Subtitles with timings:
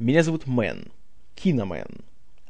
[0.00, 0.90] Меня зовут Мэн,
[1.36, 2.00] Киномен,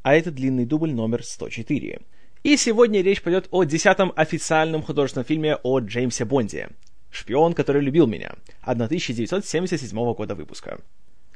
[0.02, 2.00] а это длинный дубль номер 104.
[2.42, 6.70] И сегодня речь пойдет о десятом официальном художественном фильме о Джеймсе Бонде.
[7.10, 8.32] «Шпион, который любил меня»,
[8.62, 10.80] 1977 года выпуска.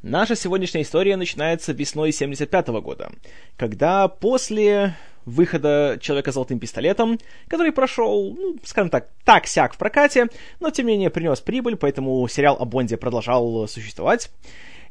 [0.00, 3.12] Наша сегодняшняя история начинается весной 75 года,
[3.58, 4.96] когда после
[5.26, 7.18] выхода «Человека с золотым пистолетом»,
[7.48, 10.28] который прошел, ну, скажем так, так-сяк в прокате,
[10.58, 14.30] но, тем не менее, принес прибыль, поэтому сериал о Бонде продолжал существовать.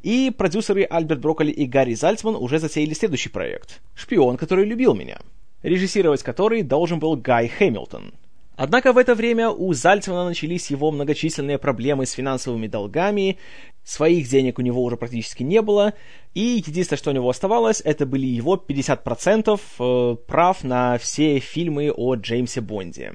[0.02, 5.18] И продюсеры Альберт Брокколи и Гарри Зальцман уже затеяли следующий проект «Шпион, который любил меня»,
[5.62, 8.12] режиссировать который должен был Гай Хэмилтон—
[8.58, 13.38] Однако в это время у Зальцмана начались его многочисленные проблемы с финансовыми долгами,
[13.84, 15.94] своих денег у него уже практически не было,
[16.34, 21.92] и единственное, что у него оставалось, это были его 50% э, прав на все фильмы
[21.92, 23.12] о Джеймсе Бонде.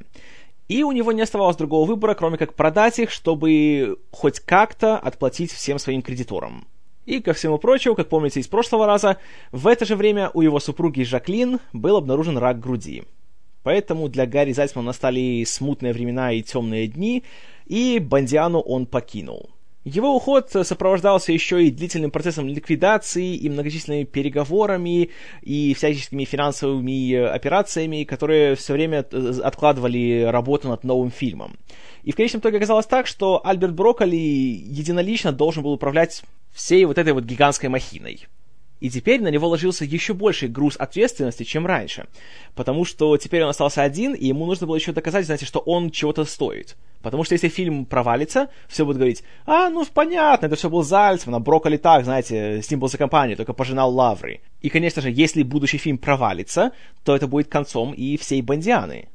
[0.70, 5.52] И у него не оставалось другого выбора, кроме как продать их, чтобы хоть как-то отплатить
[5.52, 6.66] всем своим кредиторам.
[7.06, 9.18] И, ко всему прочему, как помните из прошлого раза,
[9.52, 13.04] в это же время у его супруги Жаклин был обнаружен рак груди.
[13.64, 17.24] Поэтому для Гарри Зальцмана настали смутные времена и темные дни,
[17.66, 19.50] и Бандиану он покинул.
[19.86, 25.10] Его уход сопровождался еще и длительным процессом ликвидации, и многочисленными переговорами,
[25.42, 31.58] и всяческими финансовыми операциями, которые все время э, откладывали работу над новым фильмом.
[32.04, 36.24] И в конечном итоге оказалось так, что Альберт Брокколи единолично должен был управлять
[36.54, 38.28] всей вот этой вот гигантской махиной.
[38.84, 42.06] И теперь на него ложился еще больший груз ответственности, чем раньше.
[42.54, 45.90] Потому что теперь он остался один, и ему нужно было еще доказать, знаете, что он
[45.90, 46.76] чего-то стоит.
[47.02, 51.36] Потому что если фильм провалится, все будут говорить, а, ну понятно, это все был Зальцман,
[51.36, 54.42] а Брокколи так, знаете, с ним был за компанию, только пожинал лавры.
[54.60, 56.74] И, конечно же, если будущий фильм провалится,
[57.06, 59.08] то это будет концом и всей Бондианы.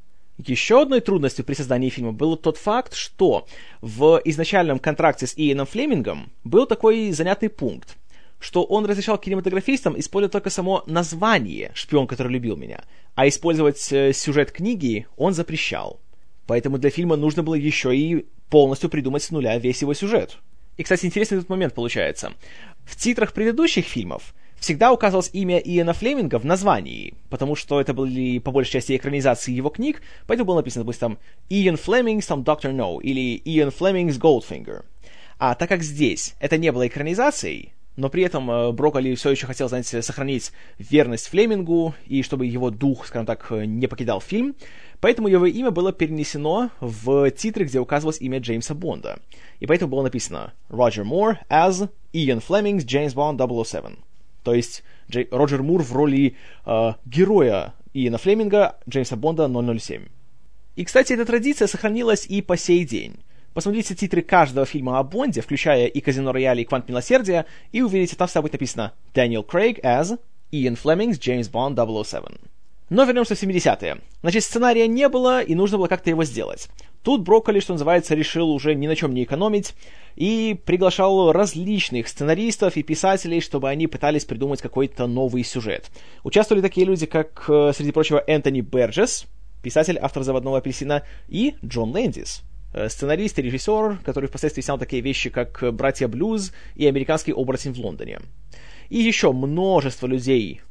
[0.45, 3.45] Еще одной трудностью при создании фильма был тот факт, что
[3.81, 7.97] в изначальном контракте с Иэном Флемингом был такой занятый пункт
[8.41, 14.13] что он разрешал кинематографистам использовать только само название «Шпион, который любил меня», а использовать э,
[14.13, 15.99] сюжет книги он запрещал.
[16.47, 20.37] Поэтому для фильма нужно было еще и полностью придумать с нуля весь его сюжет.
[20.77, 22.31] И, кстати, интересный этот момент получается.
[22.85, 28.39] В титрах предыдущих фильмов всегда указывалось имя Иэна Флеминга в названии, потому что это были
[28.39, 31.17] по большей части экранизации его книг, поэтому было написано, допустим,
[31.49, 34.83] Ian Fleming's там Doctor No или Ian Fleming's Goldfinger.
[35.37, 39.45] А так как здесь это не было экранизацией, но при этом э, Брокколи все еще
[39.45, 44.55] хотел, знаете, сохранить верность Флемингу, и чтобы его дух, скажем так, не покидал фильм,
[45.01, 49.19] поэтому его имя было перенесено в титры, где указывалось имя Джеймса Бонда.
[49.59, 53.97] И поэтому было написано «Roger Moore as Ian Fleming's James Bond 007».
[54.43, 56.35] То есть Джей, Роджер Мур в роли
[56.65, 60.07] э, героя Иена Флеминга Джеймса Бонда 007.
[60.75, 63.17] И, кстати, эта традиция сохранилась и по сей день.
[63.53, 68.15] Посмотрите титры каждого фильма о Бонде, включая и «Казино Рояле», и «Квант Милосердия», и увидите,
[68.15, 70.19] там всегда будет написано «Дэниел Крейг as
[70.51, 72.37] Иэн Флемингс Джеймс Бонд 007».
[72.89, 73.97] Но вернемся в 70-е.
[74.21, 76.69] Значит, сценария не было, и нужно было как-то его сделать.
[77.03, 79.73] Тут Брокколи, что называется, решил уже ни на чем не экономить
[80.15, 85.89] и приглашал различных сценаристов и писателей, чтобы они пытались придумать какой-то новый сюжет.
[86.23, 89.25] Участвовали такие люди, как, э, среди прочего, Энтони Берджес,
[89.61, 95.01] писатель, автор «Заводного апельсина», и Джон Лэндис, Э, сценарист и режиссер, который впоследствии снял такие
[95.01, 98.19] вещи, как «Братья Блюз» и «Американский оборотень в Лондоне».
[98.89, 100.61] И еще множество людей,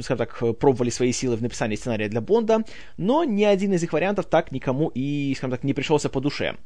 [0.00, 2.64] скажем так, пробовали свои силы в написании сценария для Бонда,
[2.96, 6.56] но ни один из их вариантов так никому и, скажем так, не пришелся по душе.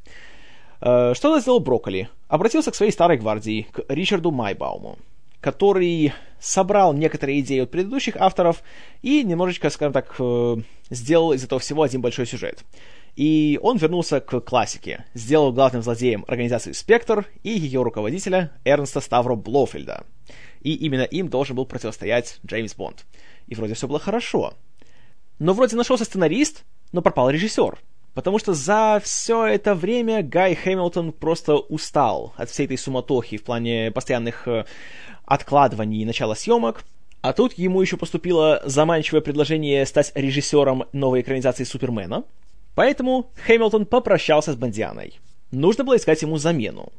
[0.81, 2.09] Э, что сделал Брокколи?
[2.27, 4.97] Обратился к своей старой гвардии, к Ричарду Майбауму,
[5.41, 8.63] который собрал некоторые идеи от предыдущих авторов
[9.01, 10.57] и немножечко, скажем так, э,
[10.89, 12.63] сделал из этого всего один большой сюжет.
[13.15, 19.35] И он вернулся к классике, сделал главным злодеем организации «Спектр» и ее руководителя Эрнста Ставро
[19.35, 20.05] Блофельда.
[20.61, 23.05] И именно им должен был противостоять Джеймс Бонд.
[23.47, 24.53] И вроде все было хорошо.
[25.39, 27.77] Но вроде нашелся сценарист, но пропал режиссер.
[28.13, 33.43] Потому что за все это время Гай Хэмилтон просто устал от всей этой суматохи в
[33.43, 34.65] плане постоянных э,
[35.25, 36.83] откладываний начала съемок.
[37.21, 42.23] А тут ему еще поступило заманчивое предложение стать режиссером новой экранизации Супермена—
[42.79, 45.19] Поэтому Хэмилтон попрощался с Бондианой.
[45.51, 46.93] Нужно было искать ему замену.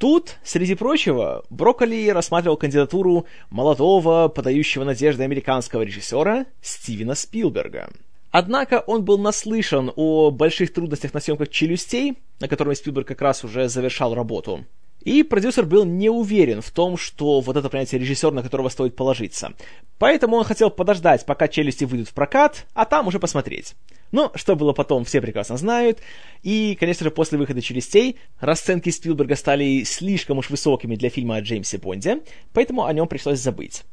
[0.00, 7.90] Тут, среди прочего, Брокколи рассматривал кандидатуру молодого, подающего надежды американского режиссера Стивена Спилберга.
[8.30, 13.44] Однако он был наслышан о больших трудностях на съемках «Челюстей», на котором Спилберг как раз
[13.44, 14.64] уже завершал работу.
[15.00, 18.96] И продюсер был не уверен в том, что вот это, понятие режиссер, на которого стоит
[18.96, 19.54] положиться.
[19.98, 23.74] Поэтому он хотел подождать, пока «Челюсти» выйдут в прокат, а там уже посмотреть.
[24.12, 26.00] Но что было потом, все прекрасно знают.
[26.42, 31.40] И, конечно же, после выхода «Челюстей» расценки Спилберга стали слишком уж высокими для фильма о
[31.40, 32.20] Джеймсе Бонде,
[32.52, 33.84] поэтому о нем пришлось забыть.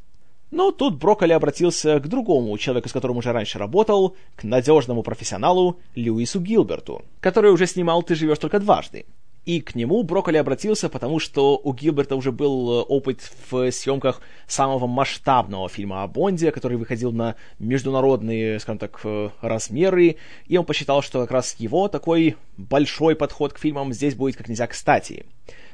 [0.49, 5.79] Но тут Брокколи обратился к другому человеку, с которым уже раньше работал, к надежному профессионалу
[5.93, 9.05] Льюису Гилберту, который уже снимал «Ты живешь только дважды».
[9.47, 14.19] И к нему Брокколи обратился, потому что у Гилберта уже был э, опыт в съемках
[14.45, 20.17] самого масштабного фильма о Бонде, который выходил на международные, скажем так, э, размеры,
[20.47, 24.49] и он посчитал, что как раз его такой большой подход к фильмам здесь будет как
[24.49, 25.25] нельзя кстати.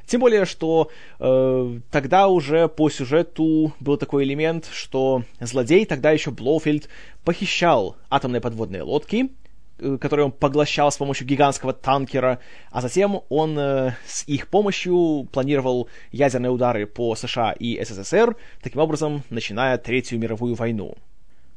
[0.06, 0.88] Тем более, что
[1.18, 6.88] э, тогда уже по сюжету был такой элемент, что злодей, тогда еще Блоуфильд,
[7.24, 9.30] похищал атомные подводные лодки,
[9.78, 12.38] Э, который он поглощал с помощью гигантского танкера,
[12.70, 18.80] а затем он э, с их помощью планировал ядерные удары по США и СССР, таким
[18.80, 20.94] образом начиная Третью мировую войну.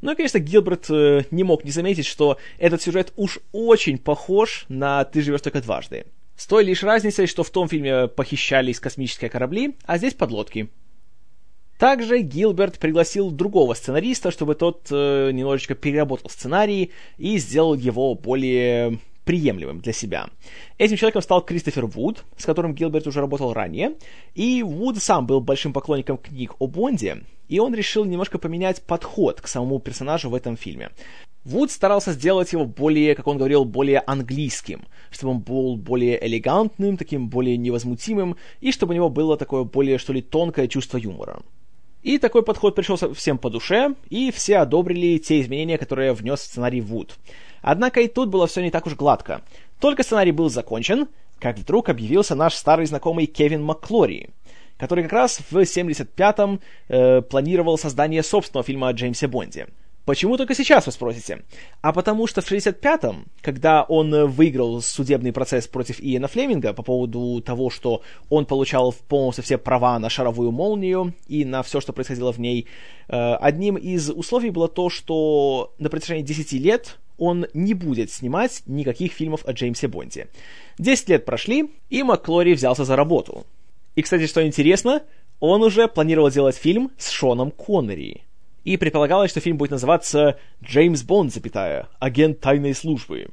[0.02, 4.66] Ну и, конечно, Гилберт э, не мог не заметить, что этот сюжет уж очень похож
[4.68, 6.06] на «Ты живешь только дважды».
[6.36, 10.70] С той лишь разницей, что в том фильме похищались космические корабли, а здесь подлодки.
[11.77, 19.00] Также Гилберт пригласил другого сценариста, чтобы тот э, немножечко переработал сценарий и сделал его более
[19.25, 20.29] приемлемым для себя.
[20.79, 23.94] Этим человеком стал Кристофер Вуд, с которым Гилберт уже работал ранее,
[24.33, 29.41] и Вуд сам был большим поклонником книг о Бонде, и он решил немножко поменять подход
[29.41, 30.91] к самому персонажу в этом фильме.
[31.44, 36.97] Вуд старался сделать его более, как он говорил, более английским, чтобы он был более элегантным,
[36.97, 41.41] таким более невозмутимым, и чтобы у него было такое более, что ли, тонкое чувство юмора.
[42.07, 46.44] И такой подход пришелся всем по душе, и все одобрили те изменения, которые внес в
[46.44, 47.18] сценарий Вуд.
[47.62, 49.42] Однако и тут было все не так уж гладко.
[49.81, 54.30] Только сценарий был закончен, как вдруг объявился наш старый знакомый Кевин Макклори,
[54.77, 59.68] который как раз в 75-м э, планировал создание собственного фильма о Джеймсе Бонде.
[60.07, 61.44] Почему только сейчас, вы спросите?
[61.81, 66.81] А потому что в 65-м, когда он э, выиграл судебный процесс против Иена Флеминга по
[66.81, 71.92] поводу того, что он получал полностью все права на шаровую молнию и на все, что
[71.92, 72.68] происходило в ней,
[73.09, 78.63] э, одним из условий было то, что на протяжении 10 лет он не будет снимать
[78.65, 80.30] никаких фильмов о Джеймсе Бонде.
[80.77, 83.45] 10 лет прошли, и Макклори взялся за работу.
[83.95, 85.03] И, кстати, что интересно,
[85.42, 88.21] он уже планировал делать фильм с Шоном Коннери–
[88.63, 93.30] и предполагалось, что фильм будет называться «Джеймс Бонд, запятая, агент тайной службы».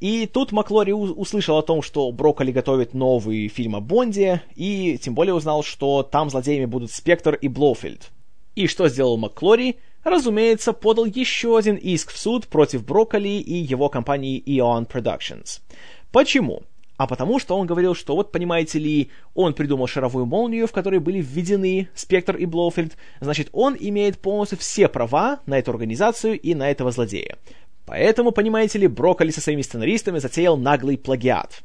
[0.00, 5.14] И тут Маклори услышал о том, что Брокколи готовит новый фильм о Бонде, и тем
[5.14, 8.10] более узнал, что там злодеями будут Спектр и Блоуфильд.
[8.54, 9.76] И что сделал Маклори?
[10.04, 15.60] Разумеется, подал еще один иск в суд против Брокколи и его компании Eon Productions.
[16.12, 16.62] Почему?
[16.98, 20.98] А потому что он говорил, что вот, понимаете ли, он придумал шаровую молнию, в которой
[20.98, 26.56] были введены Спектр и Блоуфильд, значит, он имеет полностью все права на эту организацию и
[26.56, 27.38] на этого злодея.
[27.86, 31.62] Поэтому, понимаете ли, Брокколи со своими сценаристами затеял наглый плагиат.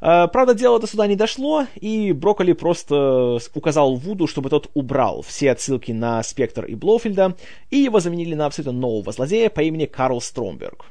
[0.00, 5.20] А, правда, дело до сюда не дошло, и Брокколи просто указал Вуду, чтобы тот убрал
[5.20, 7.36] все отсылки на Спектр и Блоуфильда,
[7.68, 10.86] и его заменили на абсолютно нового злодея по имени Карл Стромберг.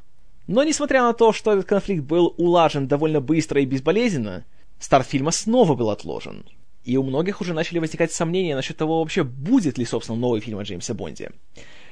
[0.49, 4.45] Но несмотря на то, что этот конфликт был улажен довольно быстро и безболезненно,
[4.79, 6.43] старт фильма снова был отложен.
[6.83, 10.57] И у многих уже начали возникать сомнения насчет того, вообще будет ли, собственно, новый фильм
[10.57, 11.33] о Джеймсе Бонде.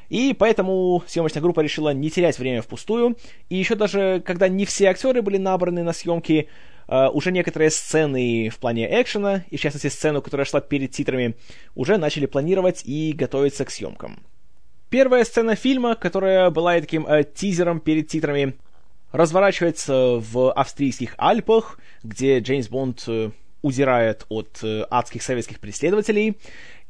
[0.10, 3.16] И поэтому съемочная группа решила не терять время впустую,
[3.48, 6.50] и еще даже когда не все актеры были набраны на съемки,
[6.90, 11.36] Uh, уже некоторые сцены в плане экшена, и в частности сцену, которая шла перед титрами,
[11.76, 14.24] уже начали планировать и готовиться к съемкам.
[14.90, 18.54] Первая сцена фильма, которая была таким э, тизером перед титрами,
[19.12, 26.38] разворачивается в австрийских Альпах, где Джеймс Бонд э, удирает от э, адских советских преследователей,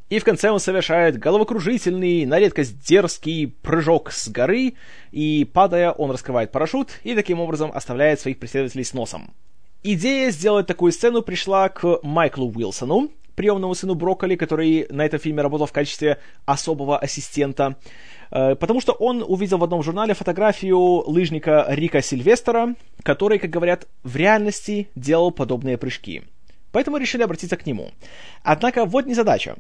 [0.10, 4.76] и в конце он совершает головокружительный, на редкость дерзкий прыжок с горы,
[5.12, 9.34] и, падая, он раскрывает парашют и таким образом оставляет своих преследователей с носом.
[9.82, 15.44] Идея сделать такую сцену пришла к Майклу Уилсону, приемному сыну Брокколи, который на этом фильме
[15.44, 17.78] работал в качестве особого ассистента.
[18.32, 20.78] Э, потому что он увидел в одном журнале фотографию
[21.08, 26.24] лыжника Рика Сильвестера, который, как говорят, в реальности делал подобные прыжки.
[26.72, 27.92] Поэтому решили обратиться к нему.
[28.44, 29.56] Однако вот незадача.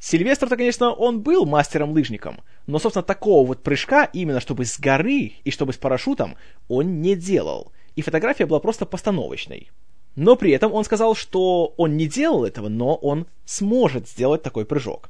[0.00, 5.50] Сильвестр-то, конечно, он был мастером-лыжником, но, собственно, такого вот прыжка, именно чтобы с горы и
[5.50, 6.34] чтобы с парашютом,
[6.66, 7.70] он не делал.
[7.94, 9.70] И фотография была просто постановочной.
[10.14, 14.64] Но при этом он сказал, что он не делал этого, но он сможет сделать такой
[14.64, 15.08] прыжок.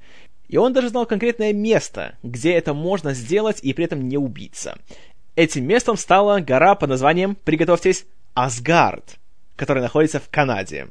[0.49, 4.79] И он даже знал конкретное место, где это можно сделать и при этом не убиться.
[5.35, 8.05] Этим местом стала гора под названием, приготовьтесь,
[8.35, 9.17] Асгард,
[9.57, 10.89] которая находится в Канаде.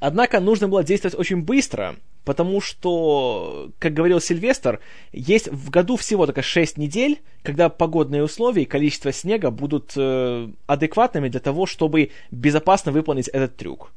[0.00, 4.80] Однако нужно было действовать очень быстро, потому что, как говорил Сильвестр,
[5.12, 10.48] есть в году всего только 6 недель, когда погодные условия и количество снега будут э,
[10.66, 13.92] адекватными для того, чтобы безопасно выполнить этот трюк.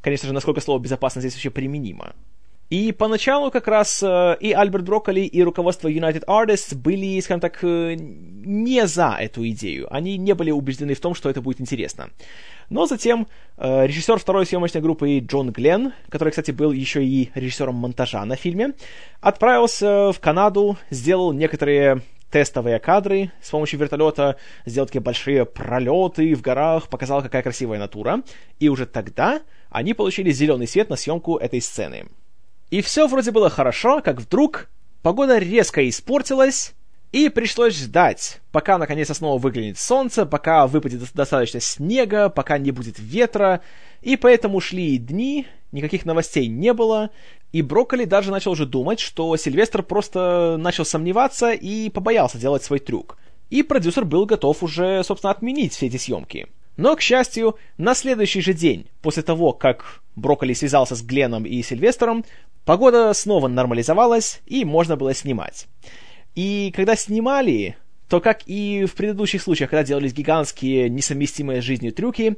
[0.00, 2.14] Конечно же, насколько слово «безопасно» здесь вообще применимо.
[2.70, 7.62] И поначалу как раз э, и Альберт Брокколи, и руководство United Artists были, скажем так,
[7.62, 9.86] э, не за эту идею.
[9.94, 12.10] Они не были убеждены в том, что это будет интересно.
[12.70, 17.74] Но затем э, режиссер второй съемочной группы Джон Гленн, который, кстати, был еще и режиссером
[17.74, 18.72] монтажа на фильме,
[19.20, 26.40] отправился в Канаду, сделал некоторые тестовые кадры, с помощью вертолета сделал такие большие пролеты в
[26.40, 28.22] горах, показал, какая красивая натура.
[28.58, 29.40] И уже тогда
[29.70, 32.06] они получили зеленый свет на съемку этой сцены.
[32.70, 34.68] И все вроде было хорошо, как вдруг
[35.02, 36.74] погода резко испортилась,
[37.14, 42.96] и пришлось ждать, пока наконец снова выглянет солнце, пока выпадет достаточно снега, пока не будет
[42.98, 43.60] ветра.
[44.02, 47.10] И поэтому шли дни, никаких новостей не было,
[47.52, 52.80] и Брокколи даже начал уже думать, что Сильвестр просто начал сомневаться и побоялся делать свой
[52.80, 53.16] трюк.
[53.48, 56.48] И продюсер был готов уже, собственно, отменить все эти съемки.
[56.76, 61.62] Но, к счастью, на следующий же день, после того, как Брокколи связался с Гленном и
[61.62, 62.24] Сильвестром,
[62.64, 65.68] погода снова нормализовалась, и можно было снимать.
[66.34, 67.76] И когда снимали,
[68.08, 72.36] то, как и в предыдущих случаях, когда делались гигантские, несовместимые с жизнью трюки,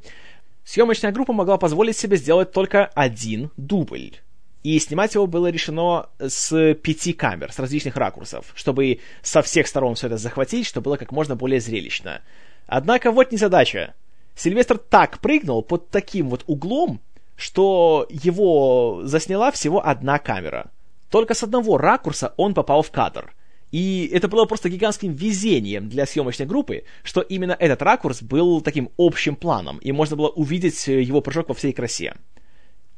[0.64, 4.16] съемочная группа могла позволить себе сделать только один дубль.
[4.62, 9.94] И снимать его было решено с пяти камер, с различных ракурсов, чтобы со всех сторон
[9.94, 12.20] все это захватить, чтобы было как можно более зрелищно.
[12.66, 13.94] Однако вот незадача.
[14.34, 17.00] Сильвестр так прыгнул под таким вот углом,
[17.36, 20.70] что его засняла всего одна камера.
[21.10, 23.32] Только с одного ракурса он попал в кадр.
[23.72, 28.90] И это было просто гигантским везением для съемочной группы, что именно этот ракурс был таким
[28.96, 32.14] общим планом, и можно было увидеть его прыжок во всей красе.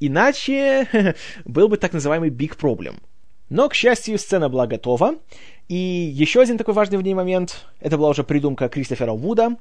[0.00, 2.96] Иначе был бы так называемый big problem.
[3.50, 5.14] Но, к счастью, сцена была готова.
[5.68, 9.56] И еще один такой важный в ней момент, это была уже придумка Кристофера Вуда,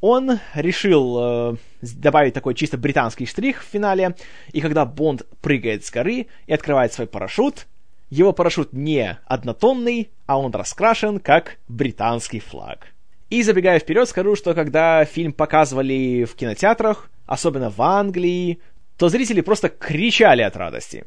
[0.00, 4.14] он решил э, добавить такой чисто британский штрих в финале,
[4.52, 7.66] и когда Бонд прыгает с горы и открывает свой парашют,
[8.10, 12.88] его парашют не однотонный, а он раскрашен как британский флаг.
[13.30, 18.60] И забегая вперед, скажу, что когда фильм показывали в кинотеатрах, особенно в Англии,
[18.96, 21.04] то зрители просто кричали от радости.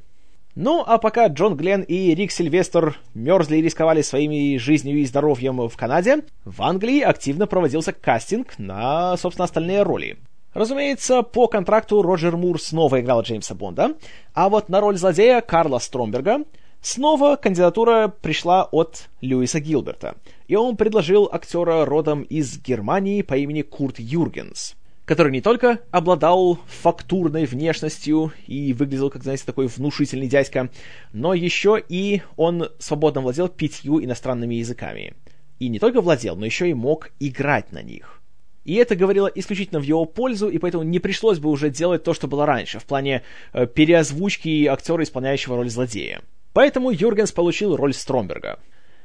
[0.53, 5.67] Ну, а пока Джон Гленн и Рик Сильвестр мерзли и рисковали своими жизнью и здоровьем
[5.67, 10.17] в Канаде, в Англии активно проводился кастинг на, собственно, остальные роли.
[10.53, 13.95] Разумеется, по контракту Роджер Мур снова играл Джеймса Бонда,
[14.33, 16.43] а вот на роль злодея Карла Стромберга
[16.81, 20.15] снова кандидатура пришла от Льюиса Гилберта,
[20.47, 26.59] и он предложил актера родом из Германии по имени Курт Юргенс который не только обладал
[26.67, 30.69] фактурной внешностью и выглядел, как, знаете, такой внушительный дядька,
[31.11, 35.13] но еще и он свободно владел пятью иностранными языками.
[35.59, 38.21] И не только владел, но еще и мог играть на них.
[38.63, 42.13] И это говорило исключительно в его пользу, и поэтому не пришлось бы уже делать то,
[42.13, 46.21] что было раньше, в плане э, переозвучки актера, исполняющего роль злодея.
[46.53, 48.59] Поэтому Юргенс получил роль Стромберга.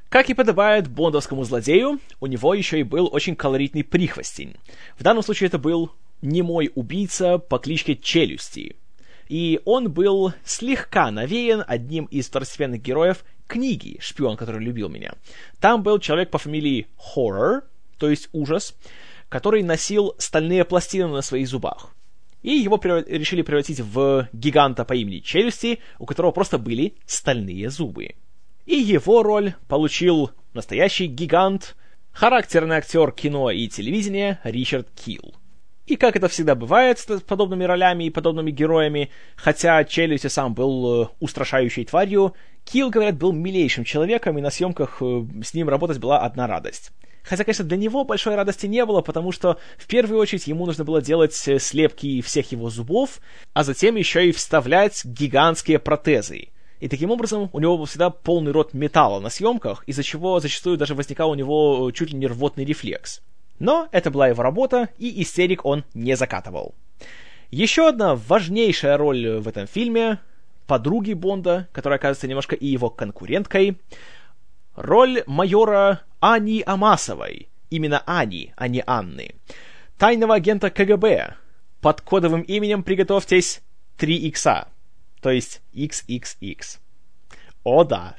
[0.08, 4.56] Как и подобает бондовскому злодею, у него еще и был очень колоритный прихвостень.
[4.96, 8.76] В данном случае это был немой убийца по кличке Челюсти.
[9.28, 15.14] И он был слегка навеян одним из второстепенных героев книги «Шпион, который любил меня».
[15.60, 16.86] Там был человек по фамилии
[17.16, 17.62] Horror,
[17.98, 18.76] то есть ужас,
[19.28, 21.95] который носил стальные пластины на своих зубах.
[22.46, 23.04] И его прев...
[23.08, 28.10] решили превратить в гиганта по имени Челюсти, у которого просто были стальные зубы.
[28.66, 31.74] И его роль получил настоящий гигант,
[32.12, 35.34] характерный актер кино и телевидения Ричард Килл.
[35.86, 41.02] И как это всегда бывает с подобными ролями и подобными героями, хотя Челюсти сам был
[41.02, 42.34] э, устрашающей тварью,
[42.64, 46.92] Килл, говорят, был милейшим человеком, и на съемках э, с ним работать была одна радость.
[47.26, 50.85] Хотя, конечно, для него большой радости не было, потому что в первую очередь ему нужно
[50.85, 53.21] было делать э, слепки всех его зубов,
[53.52, 56.49] а затем еще и вставлять гигантские протезы.
[56.78, 60.76] И таким образом у него был всегда полный рот металла на съемках, из-за чего зачастую
[60.76, 63.23] даже возникал у него чуть ли не рвотный рефлекс.
[63.59, 66.75] Но это была его работа, и истерик он не закатывал.
[67.50, 70.21] Еще одна важнейшая роль в этом фильме—
[70.66, 73.78] подруги Бонда, которая оказывается немножко и его конкуренткой,
[74.76, 79.35] роль майора Ани Амасовой, именно Ани, а не Анны,
[79.99, 81.35] тайного агента КГБ,
[81.80, 83.62] под кодовым именем приготовьтесь
[83.97, 84.68] 3 икса.
[85.21, 86.78] То есть XXX.
[87.64, 88.16] О да,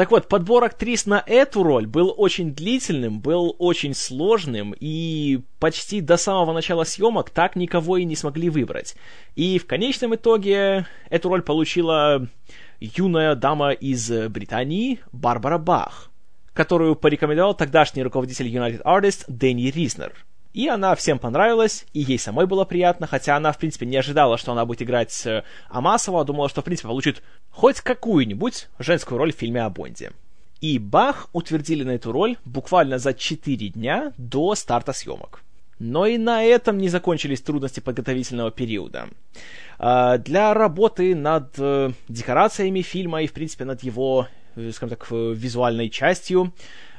[0.00, 6.00] Так вот, подбор актрис на эту роль был очень длительным, был очень сложным, и почти
[6.00, 8.96] до самого начала съемок так никого и не смогли выбрать.
[9.36, 12.26] И в конечном итоге эту роль получила
[12.80, 16.10] юная дама из Британии Барбара Бах,
[16.52, 20.12] которую порекомендовал тогдашний руководитель United Artists Дэнни Ризнер.
[20.52, 24.36] И она всем понравилась, и ей самой было приятно, хотя она, в принципе, не ожидала,
[24.36, 29.18] что она будет играть э, Амасова, а думала, что, в принципе, получит хоть какую-нибудь женскую
[29.18, 30.10] роль в фильме о Бонде.
[30.60, 35.42] И Бах утвердили на эту роль буквально за 4 дня до старта съемок.
[35.78, 39.08] Но и на этом не закончились трудности подготовительного периода.
[39.82, 45.10] А, для работы над э, декорациями фильма и, в принципе, над его, э, скажем так,
[45.10, 46.52] визуальной частью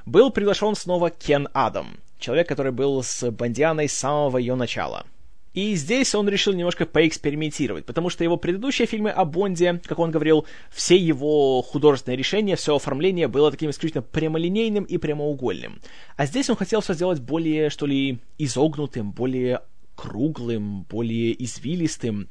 [0.08, 5.06] был приглашен снова Кен Адам, человек, который был с Бондианой с самого ее начала.
[5.54, 10.10] И здесь он решил немножко поэкспериментировать, потому что его предыдущие фильмы о Бонде, как он
[10.10, 15.82] говорил, все его художественные решения, все оформление было таким исключительно прямолинейным и прямоугольным.
[16.16, 19.60] А здесь он хотел все сделать более, что ли, изогнутым, более
[20.02, 22.28] круглым, более извилистым.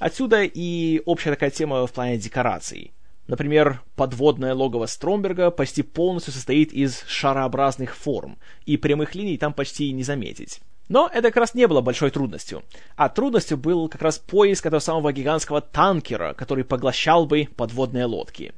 [0.00, 2.92] Отсюда и общая такая тема в плане декораций.
[3.26, 9.92] Например, подводное логово Стромберга почти полностью состоит из шарообразных форм, и прямых линий там почти
[9.92, 10.62] не заметить.
[10.88, 12.62] Но это как раз не было большой трудностью.
[12.96, 18.54] А трудностью был как раз поиск этого самого гигантского танкера, который поглощал бы подводные лодки.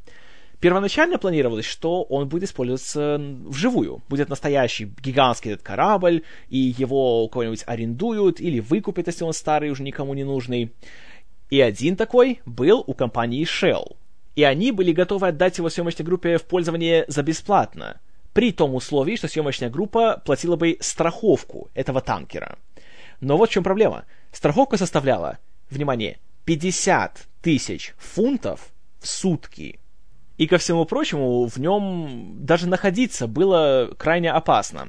[0.60, 4.00] Первоначально планировалось, что он будет использоваться вживую.
[4.08, 9.70] Будет настоящий гигантский этот корабль, и его у кого-нибудь арендуют или выкупят, если он старый,
[9.70, 10.72] уже никому не нужный.
[11.52, 13.96] И один такой был у компании Shell.
[14.36, 18.00] И они были готовы отдать его съемочной группе в пользование за бесплатно–
[18.32, 22.58] при том условии, что съемочная группа платила бы страховку этого танкера.
[23.20, 24.04] Но вот в чем проблема.
[24.32, 25.38] Страховка составляла,
[25.70, 29.78] внимание, 50 тысяч фунтов в сутки.
[30.38, 34.88] И ко всему прочему, в нем даже находиться было крайне опасно.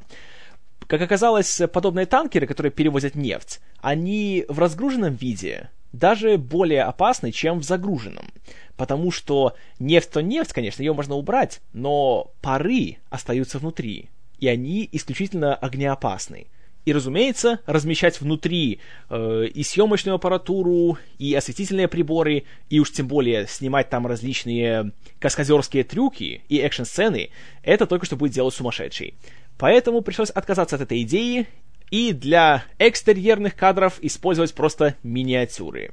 [0.87, 7.59] Как оказалось, подобные танкеры, которые перевозят нефть, они в разгруженном виде даже более опасны, чем
[7.59, 8.27] в загруженном.
[8.75, 14.09] Потому что нефть то нефть, конечно, ее можно убрать, но пары остаются внутри,
[14.39, 16.47] и они исключительно огнеопасны.
[16.85, 23.47] И, разумеется, размещать внутри э, и съемочную аппаратуру, и осветительные приборы, и уж тем более
[23.47, 27.29] снимать там различные каскадерские трюки и экшн-сцены,
[27.61, 29.13] это только что будет делать сумасшедший.
[29.57, 31.47] Поэтому пришлось отказаться от этой идеи
[31.93, 35.91] и для экстерьерных кадров использовать просто миниатюры.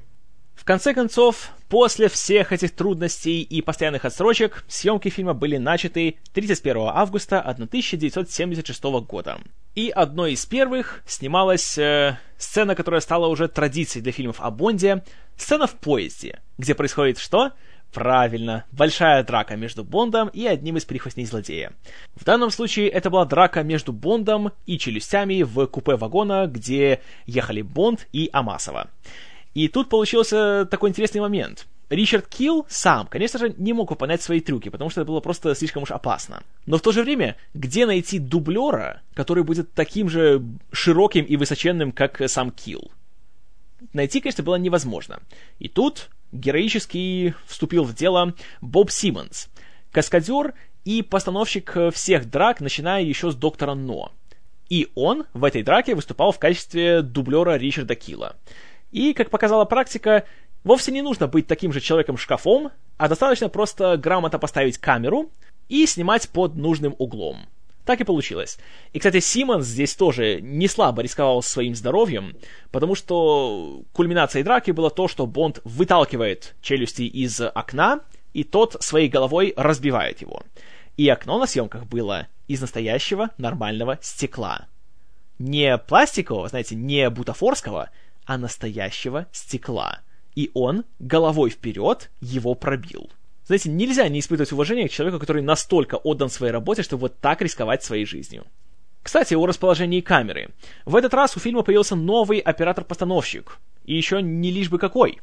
[0.55, 6.89] В конце концов, после всех этих трудностей и постоянных отсрочек, съемки фильма были начаты 31
[6.95, 9.41] августа 1976 года.
[9.75, 15.05] И одной из первых снималась э, сцена, которая стала уже традицией для фильмов о Бонде,
[15.37, 17.53] сцена в поезде, где происходит что?
[17.93, 21.73] Правильно, большая драка между Бондом и одним из прихвостней злодея.
[22.15, 27.63] В данном случае это была драка между Бондом и челюстями в купе вагона, где ехали
[27.63, 28.89] Бонд и Амасова.
[29.55, 31.67] И тут получился такой интересный момент.
[31.89, 35.57] Ричард Килл сам, конечно же, не мог выполнять свои трюки, потому что это было просто
[35.57, 36.45] слишком уж опасно.
[36.67, 41.91] Но в то же время, где найти дублера, который будет таким же широким и высоченным,
[41.91, 42.93] как сам Килл?
[43.93, 45.19] Найти, конечно, было невозможно.
[45.59, 49.49] И тут героически вступил в дело Боб Симмонс,
[49.93, 54.13] каскадер и постановщик всех драк, начиная еще с доктора Но.
[54.69, 58.37] И он в этой драке выступал в качестве дублера Ричарда Килла.
[58.93, 60.25] И, как показала практика,
[60.65, 65.31] вовсе не нужно быть таким же человеком-шкафом, а достаточно просто грамотно поставить камеру
[65.69, 67.47] и снимать под нужным углом.
[67.85, 68.59] Так и получилось.
[68.93, 72.37] И, кстати, Симмонс здесь тоже не слабо рисковал своим здоровьем,
[72.71, 78.01] потому что кульминацией драки было то, что Бонд выталкивает челюсти из окна,
[78.33, 80.43] и тот своей головой разбивает его.
[80.97, 84.67] И окно на съемках было из настоящего нормального стекла.
[85.39, 87.91] Не пластикового, знаете, не бутафорского,
[88.27, 90.01] а настоящего стекла.
[90.35, 93.11] И он головой вперед его пробил.
[93.51, 97.43] Знаете, нельзя не испытывать уважения к человеку, который настолько отдан своей работе, чтобы вот так
[97.43, 98.47] рисковать своей жизнью.
[99.03, 100.51] Кстати, о расположении камеры.
[100.85, 103.59] В этот раз у фильма появился новый оператор-постановщик.
[103.85, 105.19] И еще не лишь бы какой.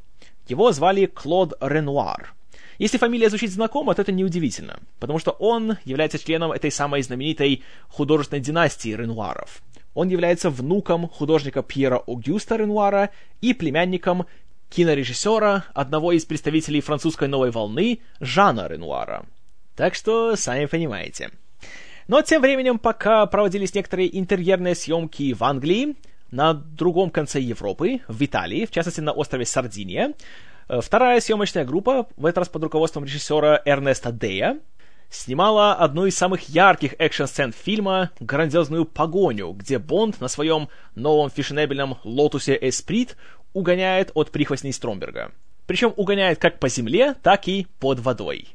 [0.46, 2.34] Его звали Клод Ренуар.
[2.80, 7.64] Если фамилия звучит знакомо, то это неудивительно, потому что он является членом этой самой знаменитой
[7.88, 9.62] художественной династии Ренуаров.
[9.94, 13.10] Он является внуком художника Пьера Огюста Ренуара
[13.40, 14.26] и племянником
[14.70, 19.26] кинорежиссера, одного из представителей французской новой волны, Жана Ренуара.
[19.76, 21.32] Так что, сами понимаете.
[22.08, 25.96] Но тем временем, пока проводились некоторые интерьерные съемки в Англии,
[26.32, 30.14] на другом конце Европы, в Италии, в частности на острове Сардиния,
[30.68, 34.60] э, вторая съемочная группа, в этот раз под руководством режиссера Эрнеста Дея,
[35.10, 41.98] снимала одну из самых ярких экшн-сцен фильма «Грандиозную погоню», где Бонд на своем новом фешенебельном
[42.04, 43.16] «Лотусе Эсприт»
[43.54, 45.32] угоняет от прихвостней Стромберга.
[45.66, 48.48] Причем угоняет как по земле, так и под водой.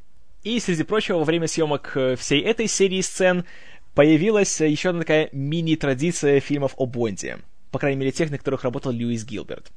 [0.43, 3.45] И, среди прочего, во время съемок э, всей этой серии сцен
[3.93, 7.39] появилась еще одна такая мини-традиция фильмов о Бонде.
[7.71, 9.71] По крайней мере, тех, на которых работал Льюис Гилберт.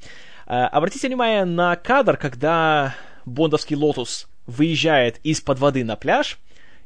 [0.47, 6.39] Э, обратите внимание на кадр, когда бондовский «Лотус» выезжает из-под воды на пляж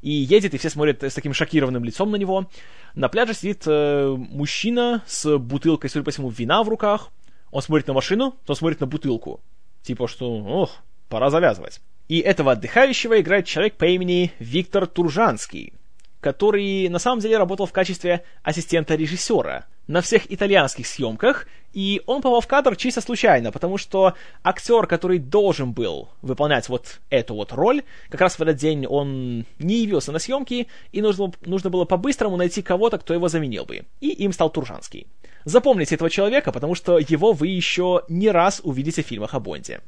[0.02, 2.48] и едет, и все смотрят с таким шокированным лицом на него.
[2.94, 7.10] На пляже сидит э, мужчина с бутылкой, судя по всему, вина в руках.
[7.50, 9.40] Он смотрит на машину, то смотрит на бутылку.
[9.82, 10.76] Типа, что, ох,
[11.08, 11.80] пора завязывать.
[12.08, 15.72] И этого отдыхающего играет человек по имени Виктор Туржанский,
[16.20, 22.22] который на самом деле работал в качестве ассистента режиссера на всех итальянских съемках, и он
[22.22, 27.52] попал в кадр чисто случайно, потому что актер, который должен был выполнять вот эту вот
[27.52, 31.84] роль, как раз в этот день он не явился на съемки, и нужно, нужно было
[31.84, 33.84] по-быстрому найти кого-то, кто его заменил бы.
[34.00, 35.06] И им стал Туржанский.
[35.44, 39.80] Запомните этого человека, потому что его вы еще не раз увидите в фильмах о Бонде.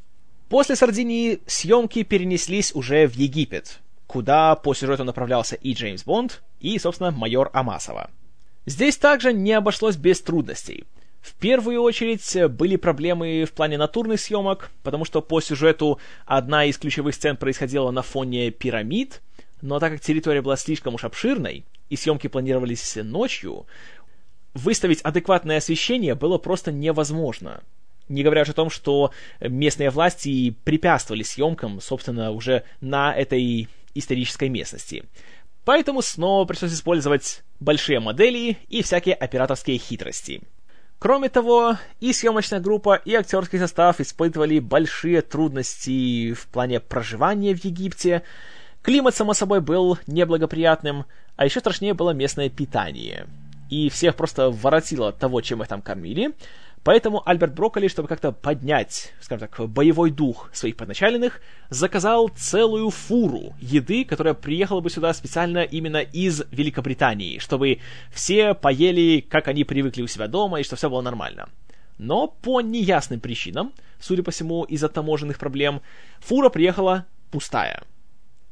[0.49, 6.79] После Сардинии съемки перенеслись уже в Египет, куда по сюжету направлялся и Джеймс Бонд, и,
[6.79, 8.11] собственно, майор Амасова.
[8.67, 10.85] Здесь также не обошлось без трудностей.
[11.21, 16.79] В первую очередь были проблемы в плане натурных съемок, потому что по сюжету одна из
[16.79, 19.23] ключевых сцен происходила на фоне пирамид,
[19.61, 23.67] но так как территория была слишком уж обширной, и съемки планировались ночью,
[24.55, 27.63] выставить адекватное освещение было просто невозможно.
[28.09, 34.49] Не говоря уже о том, что местные власти препятствовали съемкам, собственно, уже на этой исторической
[34.49, 35.05] местности.
[35.65, 40.43] Поэтому снова пришлось использовать большие модели и всякие операторские хитрости.
[40.99, 47.65] Кроме того, и съемочная группа, и актерский состав испытывали большие трудности в плане проживания в
[47.65, 48.23] Египте.
[48.83, 53.27] Климат, само собой, был неблагоприятным, а еще страшнее было местное питание.
[53.73, 56.35] И всех просто воротило от того, чем их там кормили,
[56.85, 63.55] Поэтому Альберт Брокколи, чтобы как-то поднять, скажем так, боевой дух своих подначаленных, заказал целую фуру
[63.61, 67.79] еды, которая приехала бы сюда специально именно из Великобритании, чтобы
[68.11, 71.49] все поели, как они привыкли у себя дома, и что все было нормально.
[71.99, 75.83] Но по неясным причинам, судя по всему, из-за таможенных проблем,
[76.19, 77.85] фура приехала пустая.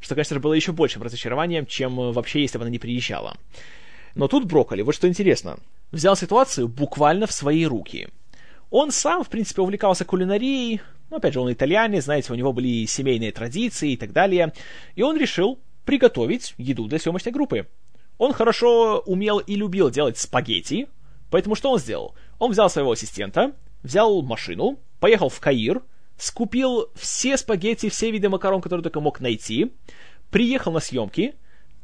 [0.00, 3.36] Что, конечно же, было еще большим разочарованием, чем вообще, если бы она не приезжала.
[4.14, 5.58] Но тут Брокколи, вот что интересно,
[5.92, 8.08] взял ситуацию буквально в свои руки–
[8.70, 12.86] он сам, в принципе, увлекался кулинарией, ну, опять же, он итальянец, знаете, у него были
[12.86, 14.52] семейные традиции и так далее,
[14.94, 17.66] и он решил приготовить еду для съемочной группы.
[18.16, 20.86] Он хорошо умел и любил делать спагетти,
[21.30, 22.14] поэтому что он сделал?
[22.38, 25.82] Он взял своего ассистента, взял машину, поехал в Каир,
[26.16, 29.72] скупил все спагетти, все виды макарон, которые только мог найти,
[30.30, 31.34] приехал на съемки,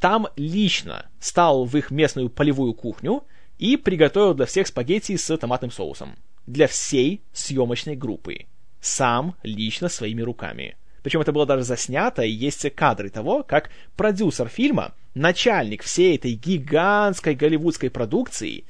[0.01, 3.25] там лично стал в их местную полевую кухню
[3.59, 8.47] и приготовил для всех спагетти с томатным соусом для всей съемочной группы.
[8.81, 10.77] Сам, лично, своими руками.
[11.03, 16.33] Причем это было даже заснято, и есть кадры того, как продюсер фильма, начальник всей этой
[16.33, 18.65] гигантской голливудской продукции,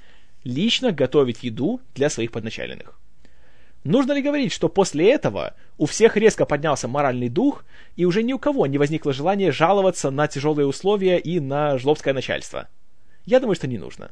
[0.45, 2.99] лично готовит еду для своих подначаленных.
[3.87, 8.33] Нужно ли говорить, что после этого у всех резко поднялся моральный дух, и уже ни
[8.33, 12.69] у кого не возникло желания жаловаться на тяжелые условия и на жлобское начальство?
[13.27, 14.11] Я думаю, что не нужно.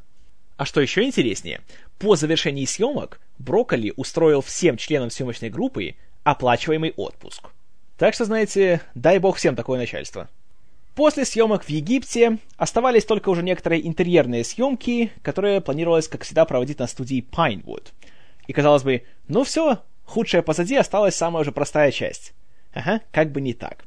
[0.55, 1.59] А что еще интереснее,
[1.99, 7.49] по завершении съемок Брокколи устроил всем членам съемочной группы оплачиваемый отпуск.
[7.97, 10.29] Так что, знаете, дай бог всем такое начальство.
[10.95, 16.79] После съемок в Египте оставались только уже некоторые интерьерные съемки, которые планировалось, как всегда, проводить
[16.79, 17.87] на студии Pinewood.
[18.47, 22.33] И казалось бы, ну все, худшее позади, осталась самая уже простая часть.
[22.73, 23.85] Ага, как бы не так.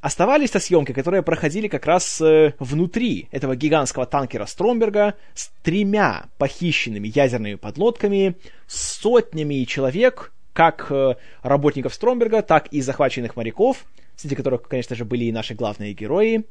[0.00, 7.08] Оставались-то съемки, которые проходили как раз э, внутри этого гигантского танкера Стромберга с тремя похищенными
[7.08, 8.36] ядерными подлодками,
[8.68, 15.24] сотнями человек, как э, работников Стромберга, так и захваченных моряков, среди которых, конечно же, были
[15.24, 16.44] и наши главные герои.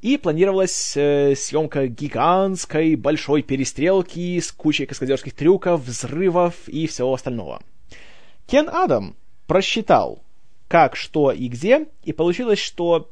[0.00, 7.62] И планировалась э, съемка гигантской большой перестрелки с кучей каскадерских трюков, взрывов и всего остального.
[8.46, 10.22] Кен Адам просчитал
[10.68, 13.10] как, что и где, и получилось, что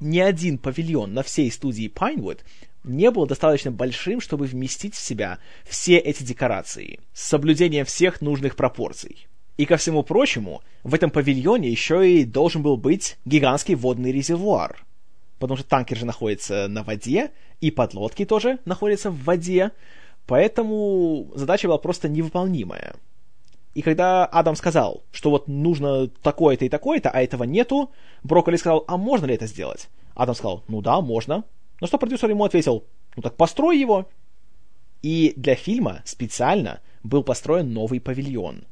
[0.00, 2.40] ни один павильон на всей студии Pinewood
[2.84, 8.56] не был достаточно большим, чтобы вместить в себя все эти декорации, с соблюдением всех нужных
[8.56, 9.26] пропорций.
[9.56, 14.84] И ко всему прочему, в этом павильоне еще и должен был быть гигантский водный резервуар.
[15.42, 19.72] Потому что танкер же находится на воде, и подлодки тоже находятся в воде,
[20.24, 22.94] поэтому задача была просто невыполнимая.
[23.74, 27.90] И когда Адам сказал, что вот нужно такое-то и такое-то, а этого нету,
[28.22, 29.88] Брокколи сказал, а можно ли это сделать?
[30.14, 31.42] Адам сказал, ну да, можно.
[31.80, 32.84] На что продюсер ему ответил,
[33.16, 34.08] ну так построй его.
[35.02, 38.62] И для фильма специально был построен новый павильон,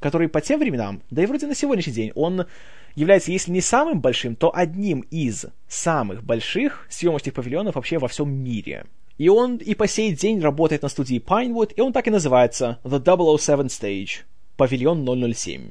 [0.00, 2.46] который по тем временам, да и вроде на сегодняшний день, он
[2.94, 8.30] является, если не самым большим, то одним из самых больших съемочных павильонов вообще во всем
[8.30, 8.86] мире.
[9.18, 12.78] И он и по сей день работает на студии Pinewood, и он так и называется
[12.84, 13.00] The
[13.38, 14.22] 007 Stage,
[14.56, 15.70] павильон 007.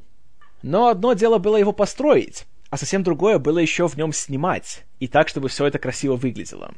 [0.64, 5.08] Но одно дело было его построить, а совсем другое было еще в нем снимать, и
[5.08, 6.74] так, чтобы все это красиво выглядело.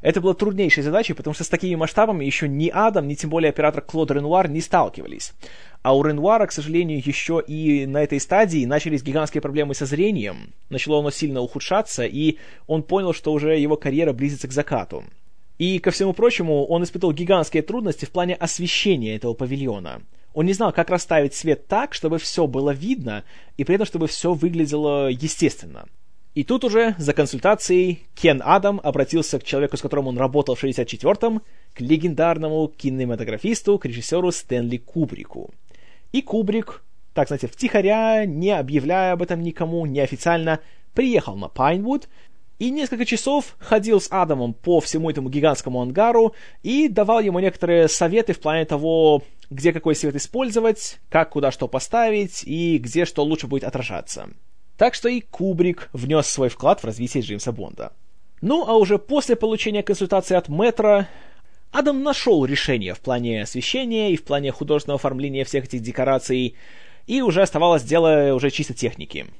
[0.00, 3.50] Это было труднейшей задачей, потому что с такими масштабами еще ни Адам, ни тем более
[3.50, 5.32] оператор Клод Ренуар не сталкивались.
[5.82, 10.52] А у Ренуара, к сожалению, еще и на этой стадии начались гигантские проблемы со зрением.
[10.70, 15.04] Начало оно сильно ухудшаться, и он понял, что уже его карьера близится к закату.
[15.58, 20.02] И, ко всему прочему, он испытал гигантские трудности в плане освещения этого павильона.
[20.32, 23.24] Он не знал, как расставить свет так, чтобы все было видно,
[23.56, 25.86] и при этом, чтобы все выглядело естественно.
[26.38, 30.62] И тут уже за консультацией Кен Адам обратился к человеку, с которым он работал в
[30.62, 31.42] 64-м,
[31.74, 35.52] к легендарному кинематографисту, к режиссеру Стэнли Кубрику.
[36.12, 40.60] И Кубрик, так знаете, втихаря, не объявляя об этом никому, неофициально,
[40.94, 42.08] приехал на Пайнвуд
[42.60, 47.88] и несколько часов ходил с Адамом по всему этому гигантскому ангару и давал ему некоторые
[47.88, 53.24] советы в плане того, где какой свет использовать, как куда что поставить и где что
[53.24, 54.28] лучше будет отражаться.
[54.78, 57.92] Так что и Кубрик внес свой вклад в развитие Джеймса Бонда.
[58.40, 61.08] Ну, а уже после получения консультации от Метра,
[61.72, 66.54] Адам нашел решение в плане освещения и в плане художественного оформления всех этих декораций,
[67.06, 69.26] и уже оставалось дело уже чисто техники–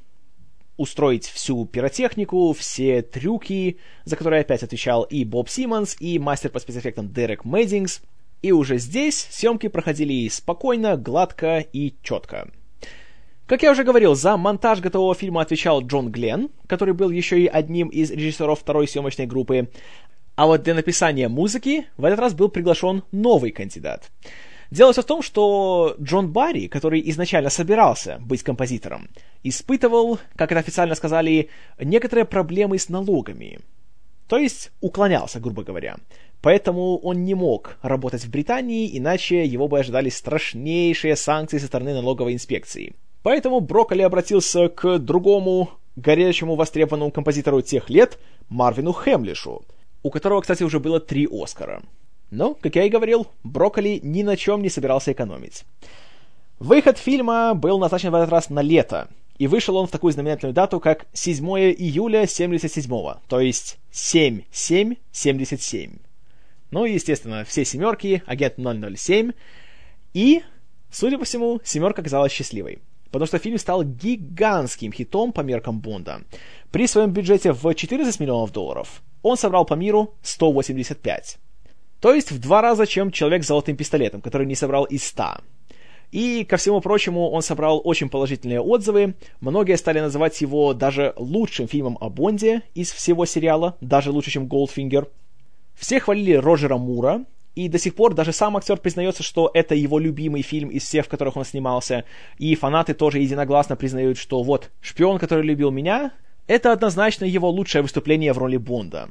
[0.78, 6.60] устроить всю пиротехнику, все трюки, за которые опять отвечал и Боб Симмонс, и мастер по
[6.60, 8.00] спецэффектам Дерек Мэддингс.
[8.40, 12.48] И уже здесь съемки проходили спокойно, гладко и четко.
[13.48, 17.46] Как я уже говорил, за монтаж готового фильма отвечал Джон Гленн, который был еще и
[17.46, 19.70] одним из режиссеров второй съемочной группы.
[20.36, 24.10] А вот для написания музыки в этот раз был приглашен новый кандидат.
[24.70, 29.08] Дело все в том, что Джон Барри, который изначально собирался быть композитором,
[29.42, 31.48] испытывал, как это официально сказали,
[31.80, 33.60] некоторые проблемы с налогами.
[34.28, 35.96] То есть уклонялся, грубо говоря.
[36.42, 41.94] Поэтому он не мог работать в Британии, иначе его бы ожидали страшнейшие санкции со стороны
[41.94, 42.94] налоговой инспекции.
[43.22, 49.62] Поэтому Брокколи обратился к другому горячему востребованному композитору тех лет, Марвину Хемлишу,
[50.02, 51.82] у которого, кстати, уже было три Оскара.
[52.30, 55.64] Но, как я и говорил, Брокколи ни на чем не собирался экономить.
[56.58, 60.54] Выход фильма был назначен в этот раз на лето, и вышел он в такую знаменательную
[60.54, 66.00] дату, как 7 июля 77-го, то есть 7-7-77.
[66.70, 69.32] Ну и, естественно, все семерки, агент 007,
[70.12, 70.42] и,
[70.90, 72.80] судя по всему, семерка оказалась счастливой.
[73.10, 76.22] Потому что фильм стал гигантским хитом по меркам Бонда.
[76.70, 81.38] При своем бюджете в 14 миллионов долларов он собрал по миру 185.
[82.00, 85.40] То есть в два раза, чем человек с золотым пистолетом, который не собрал и ста.
[86.10, 89.14] И, ко всему прочему, он собрал очень положительные отзывы.
[89.40, 94.46] Многие стали называть его даже лучшим фильмом о Бонде из всего сериала, даже лучше, чем
[94.46, 95.08] «Голдфингер».
[95.74, 97.24] Все хвалили Роджера Мура,
[97.58, 101.06] и до сих пор даже сам актер признается, что это его любимый фильм из всех,
[101.06, 102.04] в которых он снимался.
[102.38, 106.12] И фанаты тоже единогласно признают, что вот «Шпион, который любил меня»—
[106.46, 109.08] это однозначно его лучшее выступление в роли Бонда.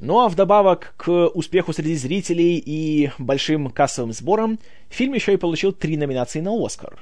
[0.00, 5.72] Ну а вдобавок к успеху среди зрителей и большим кассовым сборам, фильм еще и получил
[5.72, 6.98] три номинации на Оскар.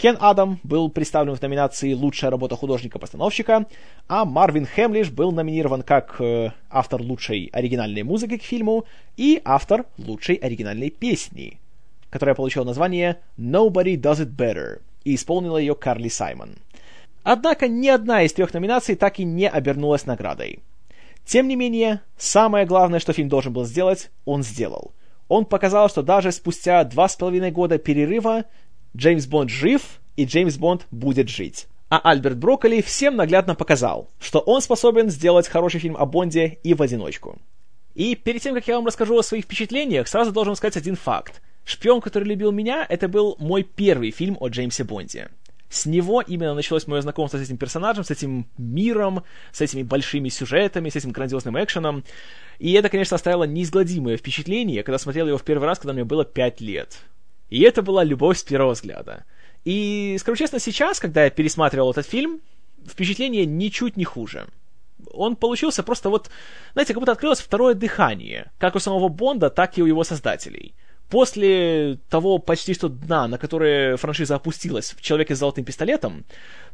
[0.00, 3.66] Кен Адам был представлен в номинации «Лучшая работа художника-постановщика»,
[4.08, 8.86] а Марвин Хемлиш был номинирован как э, автор лучшей оригинальной музыки к фильму
[9.18, 11.60] и автор лучшей оригинальной песни,
[12.08, 16.54] которая получила название «Nobody Does It Better» и исполнила ее Карли Саймон.
[17.22, 20.60] Однако ни одна из трех номинаций так и не обернулась наградой.
[21.26, 24.92] Тем не менее, самое главное, что фильм должен был сделать, он сделал.
[25.28, 28.46] Он показал, что даже спустя два с половиной года перерыва
[28.96, 31.68] Джеймс Бонд жив, и Джеймс Бонд будет жить.
[31.88, 36.74] А Альберт Брокколи всем наглядно показал, что он способен сделать хороший фильм о Бонде и
[36.74, 37.38] в одиночку.
[37.94, 41.42] И перед тем, как я вам расскажу о своих впечатлениях, сразу должен сказать один факт.
[41.64, 45.30] «Шпион, который любил меня»— это был мой первый фильм о Джеймсе Бонде.
[45.68, 49.22] С него именно началось мое знакомство с этим персонажем, с этим миром,
[49.52, 52.04] с этими большими сюжетами, с этим грандиозным экшеном.
[52.58, 56.24] И это, конечно, оставило неизгладимое впечатление, когда смотрел его в первый раз, когда мне было
[56.24, 57.00] 5 лет.
[57.50, 59.24] И это была любовь с первого взгляда.
[59.64, 62.40] И, скажу честно, сейчас, когда я пересматривал этот фильм,
[62.88, 64.46] впечатление ничуть не хуже.
[65.12, 66.30] Он получился просто вот,
[66.72, 70.74] знаете, как будто открылось второе дыхание, как у самого Бонда, так и у его создателей.
[71.10, 76.24] после того почти что дна, на которое франшиза опустилась в «Человеке с золотым пистолетом»,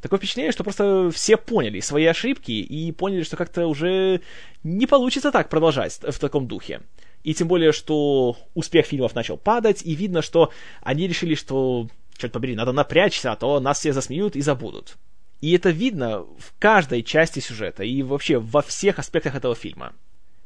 [0.03, 4.21] такое впечатление, что просто все поняли свои ошибки и поняли, что как-то уже
[4.63, 6.83] не получится так продолжать в таком духе.
[7.27, 12.33] И тем более, что успех фильмов начал падать, и видно, что они решили, что, черт
[12.33, 14.97] побери, надо напрячься, а то нас все засмеют и забудут.
[15.41, 19.93] И это видно в каждой части сюжета и вообще во всех аспектах этого фильма.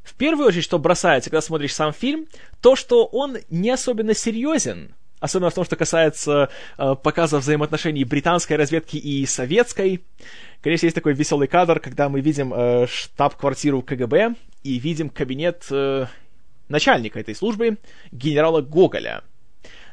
[0.03, 2.27] В первую очередь, что бросается, когда смотришь сам фильм,
[2.63, 8.57] то, что он не особенно серьезен, особенно в том, что касается э, показа взаимоотношений британской
[8.57, 10.03] разведки и советской.
[10.63, 16.07] Конечно, есть такой веселый кадр, когда мы видим э, штаб-квартиру КГБ и видим кабинет э,
[16.71, 17.79] начальника этой службы,
[18.11, 19.23] генерала Гоголя.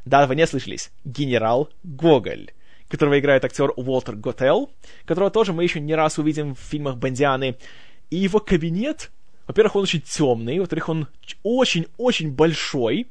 [0.06, 0.92] Да, вы не слышались.
[1.04, 2.52] Генерал Гоголь
[2.90, 4.72] которого играет актер Уолтер Готел,
[5.04, 7.58] которого тоже мы еще не раз увидим в фильмах Бондианы.
[8.10, 9.12] И его кабинет
[9.48, 11.08] во-первых, он очень темный, во-вторых, он
[11.44, 13.08] очень-очень большой,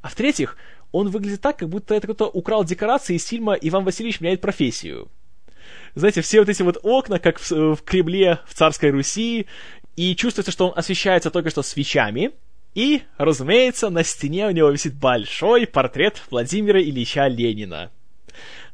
[0.00, 0.56] а в-третьих,
[0.92, 5.08] он выглядит так, как будто это кто-то украл декорации из фильма «Иван Васильевич меняет профессию».
[5.96, 9.46] Знаете, все вот эти вот окна, как в, в Кремле в царской Руси,
[9.96, 12.30] и чувствуется, что он освещается только что свечами,
[12.74, 17.90] и, разумеется, на стене у него висит большой портрет Владимира Ильича Ленина.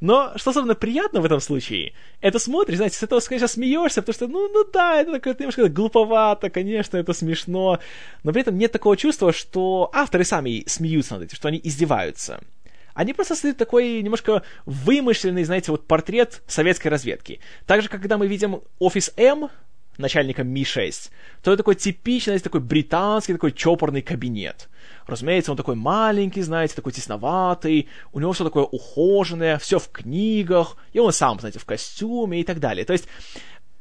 [0.00, 4.14] Но что особенно приятно в этом случае, это смотришь, знаете, с этого, конечно, смеешься, потому
[4.14, 7.78] что, ну, ну да, это такое немножко глуповато, конечно, это смешно,
[8.22, 12.40] но при этом нет такого чувства, что авторы сами смеются над этим, что они издеваются.
[12.92, 17.40] Они просто создают такой немножко вымышленный, знаете, вот портрет советской разведки.
[17.66, 19.50] Так же, как когда мы видим офис М,
[19.98, 21.10] начальником Ми-6,
[21.42, 24.68] то это такой типичный, такой британский, такой чопорный кабинет.
[25.06, 30.76] Разумеется, он такой маленький, знаете, такой тесноватый, у него все такое ухоженное, все в книгах,
[30.92, 32.84] и он сам, знаете, в костюме и так далее.
[32.84, 33.06] То есть,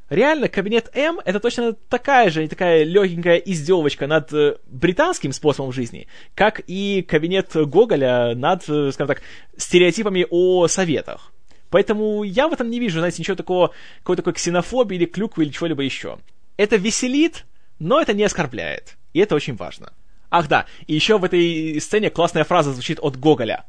[0.09, 6.07] реально, кабинет М— это точно такая же, такая легенькая издевочка над э, британским способом жизни,
[6.35, 9.23] как и кабинет Гоголя над, э, скажем так,
[9.57, 11.31] стереотипами о советах.
[11.75, 15.51] Поэтому я в этом не вижу, знаете, ничего такого, какой-то такой ксенофобии или клюквы или
[15.51, 16.19] чего-либо еще.
[16.55, 17.45] Это веселит,
[17.79, 18.95] но это не оскорбляет.
[19.11, 19.91] И это очень важно.
[20.29, 23.65] Ах да, и еще в этой сцене классная фраза звучит от Гоголя.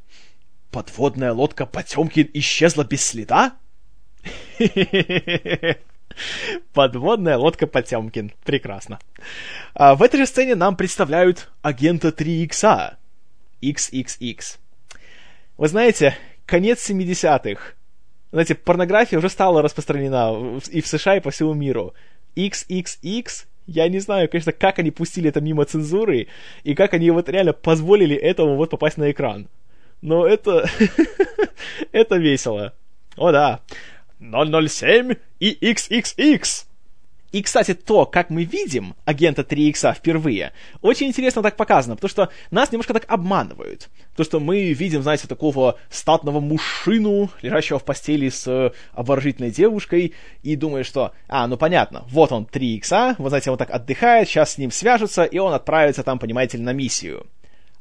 [0.70, 3.56] «Подводная лодка Потемкин исчезла без следа?»
[6.72, 8.32] Подводная лодка Потемкин.
[8.44, 9.00] Прекрасно.
[9.74, 12.98] А в этой же сцене нам представляют агента 3 икса.
[13.60, 14.58] XXX.
[15.56, 16.16] Вы знаете,
[16.46, 17.72] конец 70-х.
[18.32, 21.94] Знаете, порнография уже стала распространена и в США, и по всему миру.
[22.36, 26.28] XXX я не знаю, конечно, как они пустили это мимо цензуры,
[26.62, 29.48] и как они вот реально позволили этому вот попасть на экран.
[30.02, 30.68] Но это...
[31.92, 32.74] это весело.
[33.16, 33.60] О да.
[34.20, 36.66] 007 и XXX.
[37.32, 42.08] И, кстати, то, как мы видим агента 3 икса впервые, очень интересно так показано, потому
[42.08, 43.88] что нас немножко так обманывают.
[44.16, 50.14] То, что мы видим, знаете, такого статного мужчину, лежащего в постели с э, обворожительной девушкой,
[50.42, 54.28] и думаешь, что, а, ну понятно, вот он 3 икса, вот знаете, он так отдыхает,
[54.28, 57.26] сейчас с ним свяжутся, и он отправится там, понимаете ли, на миссию.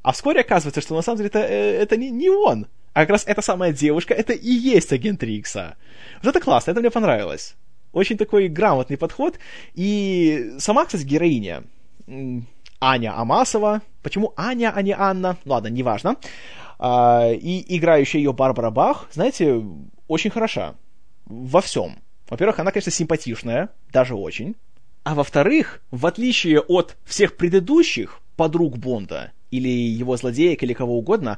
[0.01, 3.10] А вскоре оказывается, что на самом деле это, э, это не, не он, а как
[3.10, 5.75] раз эта самая девушка, это и есть агент 3 икса.
[6.23, 7.55] Вот это классно, это мне понравилось.
[7.95, 9.39] Очень такой грамотный подход.
[9.73, 11.63] И сама, кстати, героиня
[12.81, 13.81] Аня Амасова.
[14.03, 15.38] Почему Аня, а не Анна?
[15.45, 16.17] Ну ладно, неважно.
[16.77, 19.63] А, и играющая ее Барбара Бах, знаете,
[20.10, 20.75] очень хороша.
[21.25, 21.99] Во всем.
[22.29, 24.58] Во-первых, она, конечно, симпатичная, даже очень.
[25.05, 31.38] А во-вторых, в отличие от всех предыдущих подруг Бонда, или его злодеек, или кого угодно,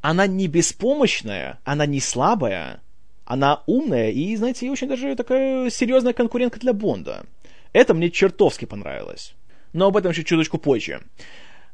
[0.00, 2.80] она не беспомощная, она не слабая,
[3.28, 7.26] она умная и, знаете, очень даже такая серьезная конкурентка для Бонда.
[7.74, 9.34] Это мне чертовски понравилось.
[9.74, 11.02] Но об этом еще чуточку позже.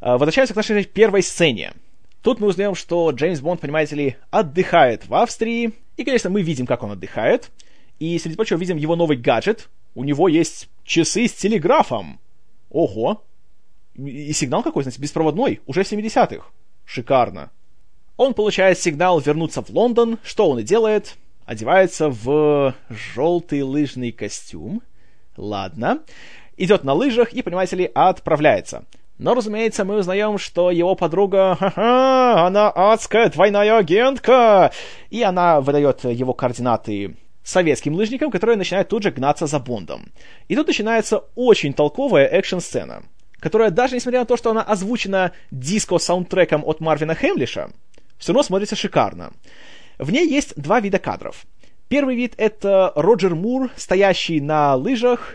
[0.01, 1.75] А, возвращаемся к нашей первой сцене.
[2.23, 5.75] Тут мы узнаем, что Джеймс Бонд, понимаете ли, отдыхает в Австрии.
[5.97, 7.53] И, конечно, мы видим, как он отдыхает.
[8.01, 9.69] И, среди прочего, видим его новый гаджет.
[9.95, 12.19] У него есть часы с телеграфом.
[12.69, 13.23] Ого!
[13.95, 16.47] И сигнал какой, знаете, беспроводной, уже в 70-х.
[16.85, 17.53] Шикарно.
[18.17, 20.19] Он получает сигнал вернуться в Лондон.
[20.25, 21.17] Что он и делает?
[21.47, 24.83] Одевается в желтый лыжный костюм.
[25.37, 26.01] Ладно.
[26.57, 28.85] Идет на лыжах и, понимаете ли, отправляется.
[29.19, 34.73] Но, разумеется, мы узнаем, что его подруга, ха-ха, она адская двойная агентка,
[35.11, 40.11] и она выдает его координаты советским лыжникам, которые начинают тут же гнаться за Бондом.
[40.49, 43.05] И тут начинается очень толковая экшн-сцена,
[43.39, 47.71] которая даже несмотря на то, что она озвучена диско-саундтреком от Марвина Хемлиша,
[48.19, 49.33] все равно смотрится шикарно.
[49.99, 51.47] В ней есть два вида кадров.
[51.89, 55.35] Первый вид— это Роджер Мур, стоящий на лыжах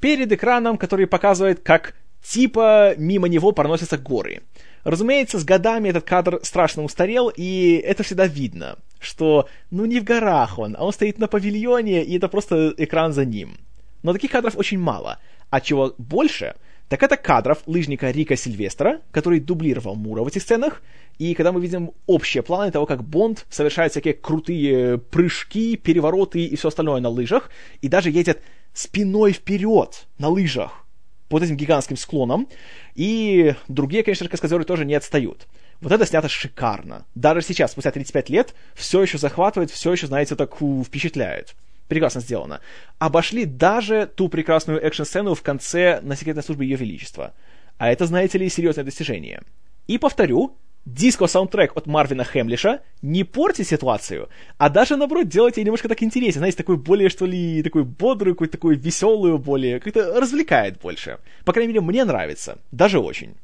[0.00, 4.42] перед экраном, который показывает, как типа мимо него проносятся горы.
[4.84, 10.04] Разумеется, с годами этот кадр страшно устарел, и это всегда видно, что ну не в
[10.04, 13.56] горах он, а он стоит на павильоне, и это просто экран за ним.
[14.04, 15.18] Но таких кадров очень мало,
[15.50, 16.54] а чего больше,
[16.88, 20.82] так это кадров лыжника Рика Сильвестра, который дублировал Мура в этих сценах,
[21.18, 26.56] и когда мы видим общие планы того, как Бонд совершает всякие крутые прыжки, перевороты и
[26.56, 27.50] все остальное на лыжах,
[27.80, 28.42] и даже едет
[28.74, 30.86] спиной вперед на лыжах,
[31.28, 32.48] под этим гигантским склоном,
[32.94, 35.46] и другие, конечно, каскадеры тоже не отстают.
[35.80, 37.04] Вот это снято шикарно.
[37.14, 41.54] Даже сейчас, спустя 35 лет, все еще захватывает, все еще, знаете, так впечатляет.
[41.88, 42.60] Прекрасно сделано.
[42.98, 47.32] Обошли даже ту прекрасную экшн-сцену в конце на секретной службе Ее Величества.
[47.78, 49.42] А это, знаете ли, серьезное достижение.
[49.86, 50.56] И повторю,
[50.86, 56.38] диско-саундтрек от Марвина Хемлиша не портит ситуацию, а даже, наоборот, делает ее немножко так интереснее.
[56.38, 61.18] Знаете, такой более, что ли, такой бодрую, какую-то такую веселую, более, как-то развлекает больше.
[61.44, 62.58] По крайней мере, мне нравится.
[62.70, 63.34] Даже очень.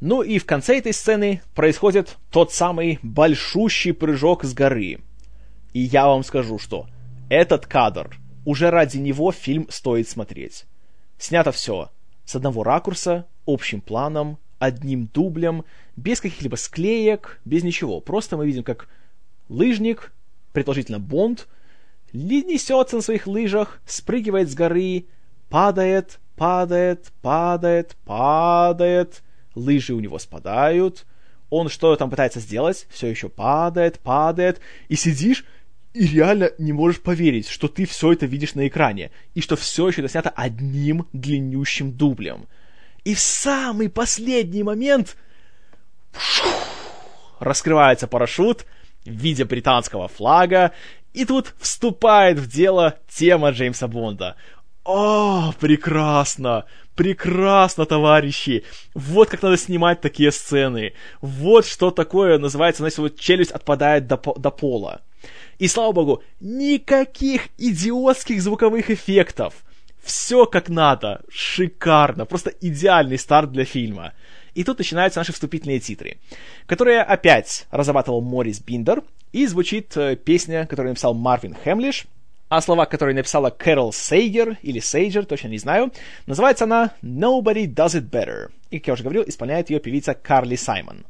[0.00, 4.98] Ну и в конце этой сцены происходит тот самый большущий прыжок с горы.
[5.72, 6.86] И я вам скажу, что
[7.28, 10.64] этот кадр, уже ради него фильм стоит смотреть.
[11.18, 11.90] Снято все
[12.24, 15.64] с одного ракурса, общим планом, одним дублем,
[15.96, 18.00] без каких-либо склеек, без ничего.
[18.00, 18.88] Просто мы видим, как
[19.48, 20.12] лыжник,
[20.52, 21.48] предположительно Бонд,
[22.12, 25.06] несется на своих лыжах, спрыгивает с горы,
[25.48, 29.22] падает, падает, падает, падает,
[29.54, 31.06] лыжи у него спадают,
[31.48, 35.46] он что там пытается сделать, все еще падает, падает, и сидишь,
[35.94, 39.88] и реально не можешь поверить, что ты все это видишь на экране, и что все
[39.88, 42.46] еще это снято одним длиннющим дублем—
[43.10, 45.16] и в самый последний момент
[47.40, 48.66] раскрывается парашют
[49.04, 50.70] в виде британского флага,
[51.12, 54.36] и тут вступает в дело тема Джеймса Бонда.
[54.84, 56.66] О, прекрасно!
[56.94, 58.62] Прекрасно, товарищи!
[58.94, 60.92] Вот как надо снимать такие сцены.
[61.20, 65.00] Вот что такое называется, знаете, вот челюсть отпадает до, до пола.
[65.58, 69.64] И слава богу, никаких идиотских звуковых эффектов.
[70.02, 74.12] Все как надо, шикарно, просто идеальный старт для фильма.
[74.54, 76.18] И тут начинаются наши вступительные титры,
[76.66, 82.06] которые опять разрабатывал Морис Биндер, и звучит э, песня, которую написал Марвин Хемлиш,
[82.48, 85.92] а слова, которые написала Кэрол Сейгер, или Сейджер, точно не знаю,
[86.26, 90.56] называется она «Nobody Does It Better», и, как я уже говорил, исполняет ее певица Карли
[90.56, 91.04] Саймон.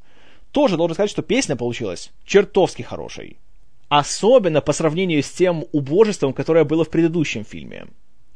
[0.53, 3.38] Тоже должен сказать, что песня получилась чертовски хорошей.
[3.88, 7.86] Особенно по сравнению с тем убожеством, которое было в предыдущем фильме.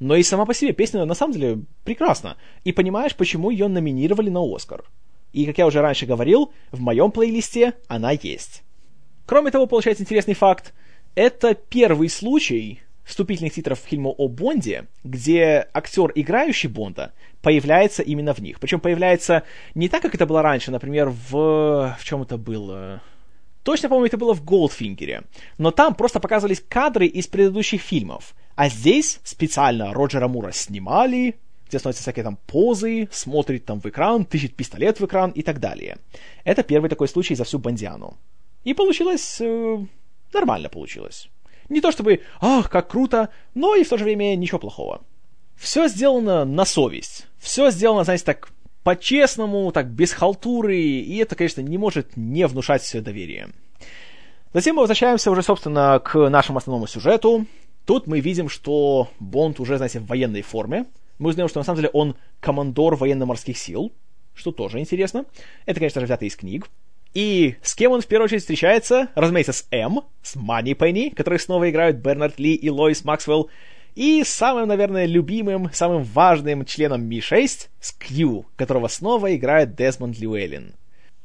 [0.00, 2.36] Но и сама по себе песня на самом деле прекрасна.
[2.64, 4.84] И понимаешь, почему ее номинировали на Оскар.
[5.32, 8.62] И, как я уже раньше говорил, в моем плейлисте она есть.
[9.26, 10.74] Кроме того, получается интересный факт.
[11.14, 18.32] Это первый случай вступительных титров к фильму о Бонде, где актер, играющий Бонда, появляется именно
[18.32, 18.58] в них.
[18.60, 21.96] Причем появляется не так, как это было раньше, например, в...
[21.98, 23.02] В чем это было?
[23.62, 25.22] Точно, по-моему, это было в Голдфингере.
[25.58, 28.34] Но там просто показывались кадры из предыдущих фильмов.
[28.56, 31.36] А здесь специально Роджера Мура снимали,
[31.68, 35.60] где становятся всякие там позы, смотрит там в экран, тычет пистолет в экран и так
[35.60, 35.98] далее.
[36.44, 38.16] Это первый такой случай за всю Бандиану.
[38.62, 39.38] И получилось...
[39.40, 39.84] Э,
[40.32, 41.28] нормально получилось.
[41.68, 45.02] Не то чтобы «Ах, как круто!», но и в то же время ничего плохого.
[45.56, 47.26] Все сделано на совесть.
[47.38, 48.50] Все сделано, знаете, так
[48.82, 53.48] по-честному, так без халтуры, и это, конечно, не может не внушать все доверие.
[54.52, 57.46] Затем мы возвращаемся уже, собственно, к нашему основному сюжету.
[57.86, 60.86] Тут мы видим, что Бонд уже, знаете, в военной форме.
[61.18, 63.92] Мы узнаем, что на самом деле он командор военно-морских сил,
[64.34, 65.26] что тоже интересно.
[65.66, 66.68] Это, конечно же, взято из книг.
[67.12, 69.08] И с кем он в первую очередь встречается?
[69.14, 73.50] Разумеется, с М, с Манни Пенни, которые снова играют Бернард Ли и Лоис Максвелл,
[73.94, 80.74] и самым, наверное, любимым, самым важным членом Ми-6 с Кью, которого снова играет Десмонд Льюэллин.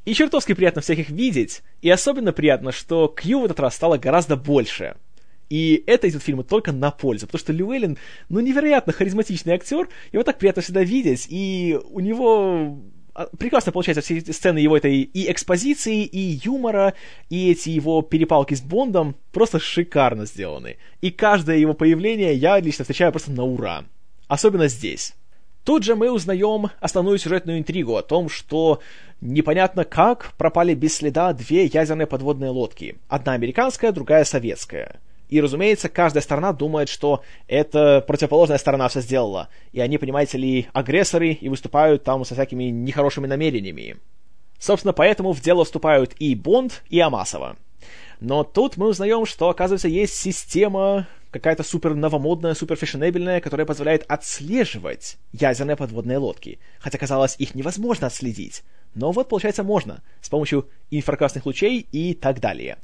[0.04, 3.98] И чертовски приятно всех их видеть, и особенно приятно, что Кью в этот раз стало
[3.98, 4.96] гораздо больше.
[5.50, 7.98] И это идет фильму только на пользу, потому что Льюэллин,
[8.28, 12.78] ну, невероятно харизматичный актер, его так приятно всегда видеть, и у него
[13.14, 16.94] а, прекрасно получается все эти сцены его этой и экспозиции, и юмора,
[17.28, 20.76] и эти его перепалки с Бондом просто шикарно сделаны.
[21.00, 23.84] И каждое его появление я лично встречаю просто на ура.
[24.28, 25.14] Особенно здесь.
[25.64, 28.80] Тут же мы узнаем основную сюжетную интригу о том, что
[29.20, 32.98] непонятно как пропали без следа две ядерные подводные лодки.
[33.08, 35.00] Одна американская, другая советская.
[35.30, 39.48] И, разумеется, каждая сторона думает, что это противоположная сторона все сделала.
[39.72, 43.96] И они, понимаете ли, агрессоры и выступают там со всякими нехорошими намерениями.
[44.58, 47.56] Собственно, поэтому в дело вступают и Бонд, и Амасова.
[48.18, 54.04] Но тут мы узнаем, что, оказывается, есть система, какая-то супер новомодная, супер фешенебельная, которая позволяет
[54.08, 56.58] отслеживать ядерные подводные лодки.
[56.80, 58.64] Хотя, казалось, их невозможно отследить.
[58.94, 62.78] Но вот, получается, можно с помощью инфракрасных лучей и так далее.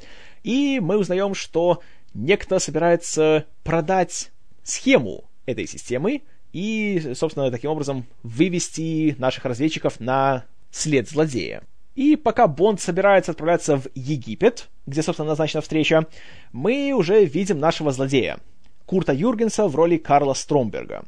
[0.44, 1.82] И мы узнаем, что
[2.16, 11.08] некто собирается продать схему этой системы и, собственно, таким образом вывести наших разведчиков на след
[11.08, 11.62] злодея.
[11.94, 16.06] И пока Бонд собирается отправляться в Египет, где, собственно, назначена встреча,
[16.52, 18.38] мы уже видим нашего злодея,
[18.84, 21.04] Курта Юргенса в роли Карла Стромберга.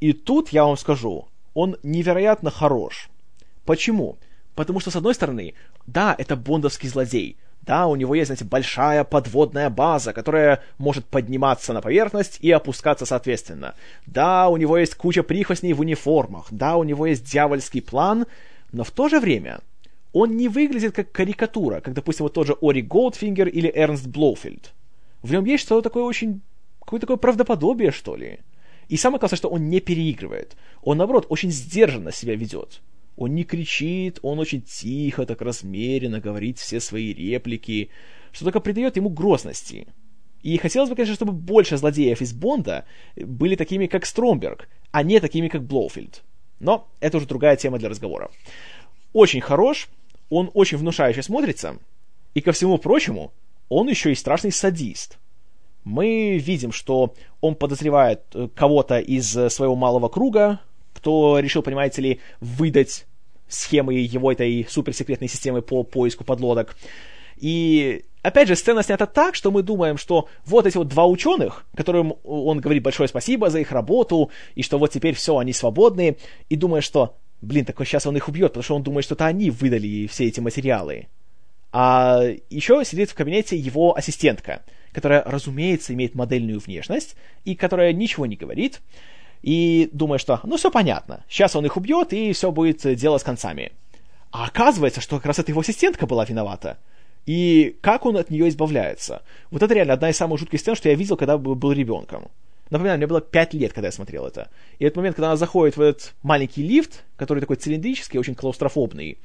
[0.00, 3.08] И тут, я вам скажу, он невероятно хорош.
[3.64, 4.18] Почему?
[4.54, 5.54] Потому что, с одной стороны,
[5.86, 11.72] да, это бондовский злодей, да, у него есть, знаете, большая подводная база, которая может подниматься
[11.72, 13.74] на поверхность и опускаться соответственно.
[14.06, 18.26] Да, у него есть куча прихвостней в униформах, да, у него есть дьявольский план,
[18.72, 19.60] но в то же время
[20.12, 24.72] он не выглядит как карикатура, как, допустим, вот тот же Аурик Голдфингер или Эрнст Блофельд.
[25.22, 26.42] В нем есть что-то такое очень...
[26.80, 28.40] какое-то такое правдоподобие, что ли.
[28.88, 30.56] И самое классное, что он не переигрывает.
[30.82, 32.80] Он, наоборот, очень сдержанно себя ведет.
[33.22, 37.90] Он не кричит, он очень тихо, так размеренно говорит все свои реплики,
[38.32, 39.86] что только придает ему грозности.
[40.42, 45.20] И хотелось бы, конечно, чтобы больше злодеев из Бонда были такими, как Стромберг, а не
[45.20, 46.24] такими, как Блоуфильд.
[46.58, 48.28] Но это уже другая тема для разговора.
[49.12, 49.88] Очень хорош,
[50.28, 51.78] он очень внушающе смотрится,
[52.34, 53.32] и ко всему прочему,
[53.68, 55.18] он еще и страшный садист.
[55.84, 60.60] Мы видим, что он подозревает э, кого-то из э, своего малого круга,
[60.92, 63.06] кто решил, понимаете ли, выдать
[63.52, 66.76] схемы его этой суперсекретной системы по поиску подлодок.
[67.36, 71.64] И опять же, сцена снята так, что мы думаем, что вот эти вот два ученых,
[71.76, 76.16] которым он говорит большое спасибо за их работу, и что вот теперь все, они свободны,
[76.48, 79.26] и думаешь, что блин, такой сейчас он их убьет, потому что он думает, что это
[79.26, 81.08] они выдали все эти материалы.
[81.72, 88.26] А еще сидит в кабинете его ассистентка, которая, разумеется, имеет модельную внешность и которая ничего
[88.26, 88.80] не говорит,
[89.42, 93.22] и думает, что ну все понятно, сейчас он их убьет, и все будет дело с
[93.22, 93.72] концами.
[94.30, 96.78] А оказывается, что как раз эта его ассистентка была виновата.
[97.26, 99.22] И как он от нее избавляется?
[99.50, 102.30] Вот это реально одна из самых жутких сцен, что я видел, когда был ребенком.
[102.70, 104.48] Напоминаю, мне было 5 лет, когда я смотрел это.
[104.78, 109.18] И этот момент, когда она заходит в этот маленький лифт, который такой цилиндрический, очень клаустрофобный,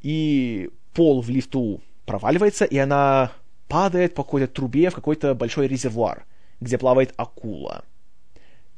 [0.00, 3.32] и пол в лифту проваливается, и она
[3.68, 6.24] падает по какой-то трубе в какой-то большой резервуар,
[6.60, 7.84] где плавает акула.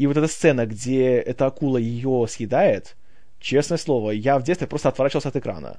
[0.03, 2.97] И вот эта сцена, где эта акула ее съедает,
[3.39, 5.79] честное слово, я в детстве просто отворачивался от экрана.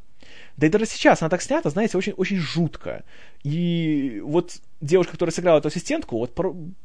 [0.56, 3.04] Да и даже сейчас она так снята, знаете, очень, очень жутко.
[3.44, 6.34] И вот девушка, которая сыграла эту ассистентку, вот,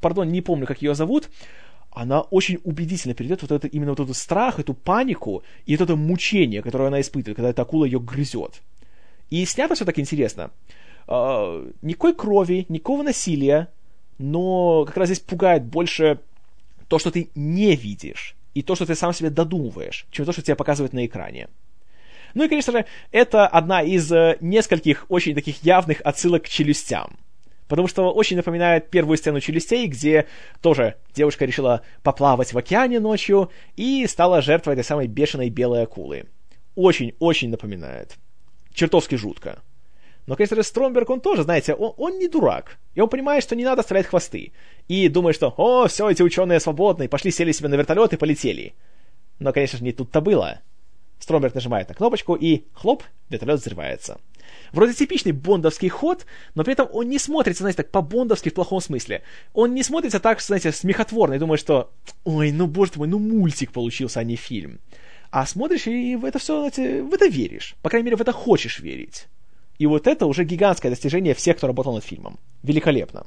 [0.00, 1.30] пардон, не помню, как ее зовут,
[1.92, 5.94] она очень убедительно передает вот это, именно вот этот страх, эту панику и вот это
[5.94, 8.62] мучение, которое она испытывает, когда эта акула ее грызет.
[9.30, 10.50] И снято все так интересно.
[11.06, 13.68] Uh, никакой крови, никакого насилия,
[14.18, 16.18] но как раз здесь пугает больше
[16.88, 20.42] то, что ты не видишь, и то, что ты сам себе додумываешь, чем то, что
[20.42, 21.48] тебе показывают на экране.
[22.34, 27.18] Ну и, конечно же, это одна из э, нескольких очень таких явных отсылок к челюстям.
[27.68, 30.26] Потому что очень напоминает первую сцену челюстей, где
[30.62, 36.24] тоже девушка решила поплавать в океане ночью и стала жертвой этой самой бешеной белой акулы.
[36.74, 38.16] Очень-очень напоминает.
[38.72, 39.62] Чертовски жутко.
[40.28, 42.76] Но, конечно же, Стромберг, он тоже, знаете, он, он не дурак.
[42.94, 44.52] И он понимает, что не надо стрелять хвосты.
[44.86, 48.74] И думает, что, о, все, эти ученые свободны, пошли, сели себе на вертолет и полетели.
[49.38, 50.60] Но, конечно же, не тут-то было.
[51.18, 54.20] Стромберг нажимает на кнопочку, и хлоп, вертолет взрывается.
[54.72, 58.82] Вроде типичный бондовский ход, но при этом он не смотрится, знаете, так по-бондовски в плохом
[58.82, 59.22] смысле.
[59.54, 61.90] Он не смотрится так, знаете, смехотворно, и думаешь, что
[62.24, 64.80] «Ой, ну боже мой, ну мультик получился, а не фильм».
[65.30, 67.76] А смотришь, и в это все, знаете, в это веришь.
[67.80, 69.26] По крайней мере, в это хочешь верить.
[69.78, 72.38] И вот это уже гигантское достижение всех, кто работал над фильмом.
[72.62, 73.26] Великолепно.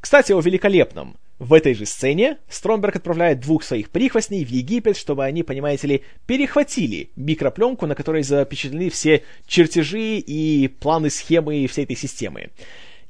[0.00, 1.16] Кстати, о великолепном.
[1.38, 6.04] В этой же сцене Стромберг отправляет двух своих прихвостней в Египет, чтобы они, понимаете ли,
[6.26, 12.50] перехватили микропленку, на которой запечатлены все чертежи и планы схемы всей этой системы.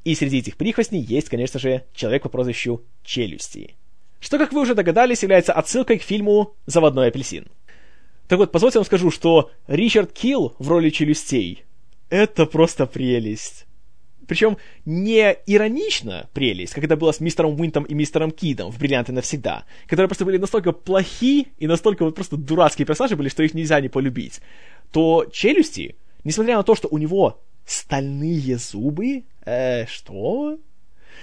[0.05, 3.75] И среди этих прихвостней есть, конечно же, человек по прозвищу Челюсти.
[4.21, 7.49] Что, как вы уже догадались, является отсылкой к фильму «Заводной апельсин».
[8.29, 11.65] Так вот, позвольте вам скажу, что Ричард Килл в роли Челюстей—
[12.15, 13.67] это просто прелесть.
[14.29, 19.13] Причем не иронично прелесть, как это было с мистером Уинтом и мистером Кидом в «Бриллианты
[19.13, 23.53] навсегда», которые просто были настолько плохи и настолько вот просто дурацкие персонажи были, что их
[23.53, 24.41] нельзя не полюбить,
[24.93, 30.59] то «Челюсти», несмотря на то, что у него стальные зубы, э, что?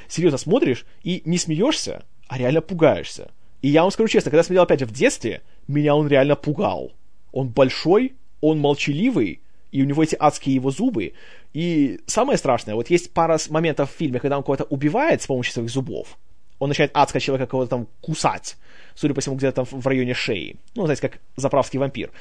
[0.10, 3.32] Серьезно смотришь и не смеешься, а реально пугаешься.
[3.62, 6.92] И я вам скажу честно, когда смотрел опять в детстве, меня он реально пугал.
[7.32, 9.42] Он большой, он молчаливый,
[9.72, 11.14] и у него эти адские его зубы.
[11.54, 15.54] И самое страшное, вот есть пара моментов в фильме, когда он кого-то убивает с помощью
[15.54, 16.18] своих зубов.
[16.60, 18.56] он начинает адского человека кого-то там кусать,
[18.94, 20.58] судя по всему, где-то там в районе шеи.
[20.76, 22.12] Ну, знаете, как заправский вампир.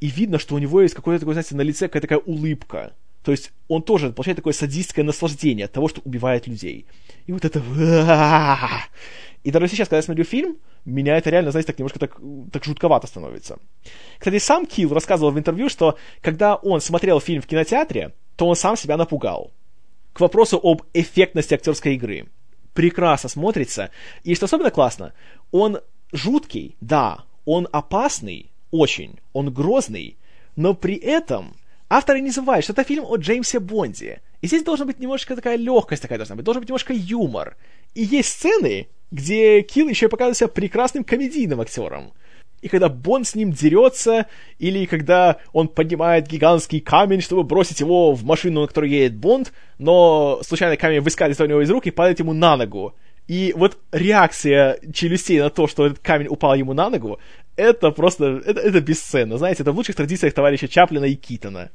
[0.00, 2.92] И видно, что у него есть какое-то такое, знаете, на лице какая-то такая улыбка.
[3.24, 6.86] То есть он тоже получает такое садистское наслаждение от того, что убивает людей.
[7.26, 7.60] И вот это...
[9.42, 12.18] И даже сейчас, когда я смотрю фильм, меня это реально, знаете, так немножко так,
[12.52, 13.58] так жутковато становится.
[14.18, 18.56] Кстати, сам Килл рассказывал в интервью, что когда он смотрел фильм в кинотеатре, то он
[18.56, 19.52] сам себя напугал.
[20.12, 22.26] К вопросу об эффектности актерской игры.
[22.72, 23.90] Прекрасно смотрится.
[24.22, 25.12] И что особенно классно,
[25.50, 25.80] он
[26.12, 30.16] жуткий, да, он опасный, очень, он грозный,
[30.56, 31.56] но при этом
[31.96, 34.20] авторы не забывают, что это фильм о Джеймсе Бонде.
[34.40, 37.56] И здесь должна быть немножко такая легкость такая должна быть, должен быть немножко юмор.
[37.94, 42.12] И есть сцены, где Килл еще и показывает себя прекрасным комедийным актером.
[42.62, 44.26] И когда Бонд с ним дерется,
[44.58, 49.52] или когда он поднимает гигантский камень, чтобы бросить его в машину, на которой едет Бонд,
[49.78, 52.94] но случайно камень выскальзывает у него из рук и падает ему на ногу.
[53.28, 57.18] И вот реакция челюстей на то, что этот камень упал ему на ногу,
[57.56, 59.38] это просто, это, это бесценно.
[59.38, 61.70] Знаете, это в лучших традициях товарища Чаплина и Китона.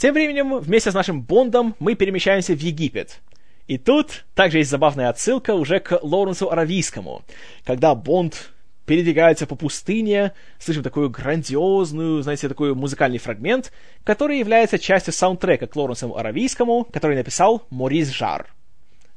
[0.00, 3.20] Тем временем, вместе с нашим Бондом мы перемещаемся в Египет.
[3.66, 7.22] И тут также есть забавная отсылка уже к Лоуренсу Аравийскому,
[7.66, 8.50] когда Бонд
[8.86, 13.72] передвигается по пустыне, слышим такую грандиозную, знаете, такой музыкальный фрагмент,
[14.02, 18.46] который является частью саундтрека к Лоуренсу Аравийскому, который написал Морис Жар.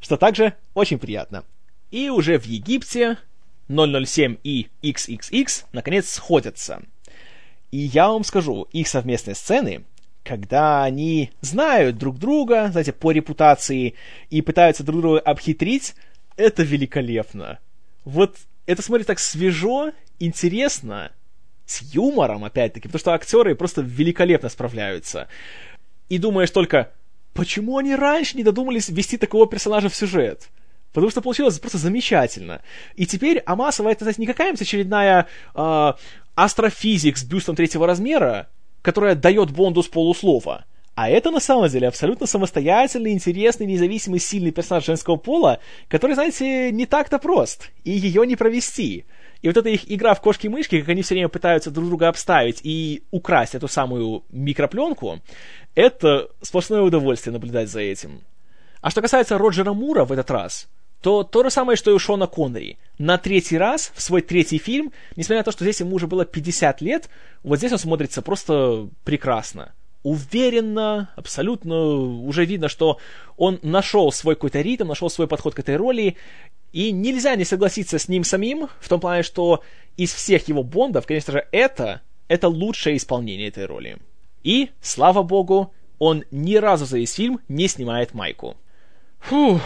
[0.02, 1.46] Что также очень приятно.
[1.92, 3.20] И уже в Египте
[3.70, 6.82] 007 и XXX наконец сходятся.
[7.72, 9.86] И я вам скажу, их совместные сцены,
[10.24, 13.96] когда они знают друг друга, знаете, по репутации,
[14.30, 15.96] и пытаются друг друга обхитрить,
[16.38, 17.60] это великолепно.
[18.06, 21.12] Вот это смотрит так свежо, интересно,
[21.66, 25.28] с юмором, опять-таки, потому что актеры просто великолепно справляются.
[26.10, 26.92] И думаешь только,
[27.34, 30.50] почему они раньше не додумались ввести такого персонажа в сюжет?
[30.94, 32.62] Потому что получилось просто замечательно.
[32.96, 35.94] И теперь Амасова это, знаете, не какая-нибудь очередная э,
[36.36, 38.48] астрофизик с бюстом третьего размера,
[38.84, 40.66] которая дает Бонду с полуслова.
[40.94, 46.72] А это на самом деле абсолютно самостоятельный, интересный, независимый, сильный персонаж женского пола, который, знаете,
[46.72, 49.06] не так-то прост, и ее не провести.
[49.42, 52.60] И вот эта их игра в кошки-мышки, как они все время пытаются друг друга обставить
[52.62, 55.20] и украсть эту самую микропленку,
[55.74, 58.22] это сплошное удовольствие наблюдать за этим.
[58.82, 60.68] А что касается Роджера Мура в этот раз,
[61.04, 62.78] то то же самое, что и у Шона Коннери.
[62.98, 66.24] На третий раз, в свой третий фильм, несмотря на то, что здесь ему уже было
[66.24, 67.10] 50 лет,
[67.44, 69.74] вот здесь он смотрится просто прекрасно.
[70.04, 73.00] Уверенно, абсолютно, уже видно, что
[73.36, 76.16] он нашел свой какой-то ритм, нашел свой подход к этой роли,
[76.72, 79.62] и нельзя не согласиться с ним самим, в том плане, что
[79.98, 83.98] из всех его Бондов, конечно же, это, это лучшее исполнение этой роли.
[84.44, 88.56] И, слава богу, он ни разу за весь фильм не снимает майку.
[89.20, 89.62] Фух,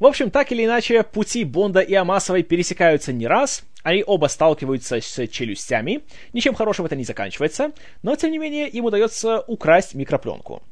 [0.00, 4.98] в общем, так или иначе, пути Бонда и Амасовой пересекаются не раз, они оба сталкиваются
[5.00, 6.00] с челюстями,
[6.32, 7.72] ничем хорошим это не заканчивается,
[8.02, 10.62] но тем не менее им удается украсть микропленку.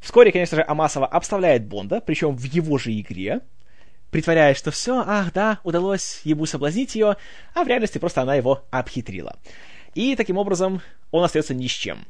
[0.00, 3.42] Вскоре, конечно же, Амасова обставляет Бонда, причем в его же игре,
[4.10, 7.16] притворяясь, что все, ах да, удалось ему соблазнить ее,
[7.54, 9.36] а в реальности просто она его обхитрила.
[9.94, 10.80] И таким образом
[11.10, 12.06] он остается ни с чем.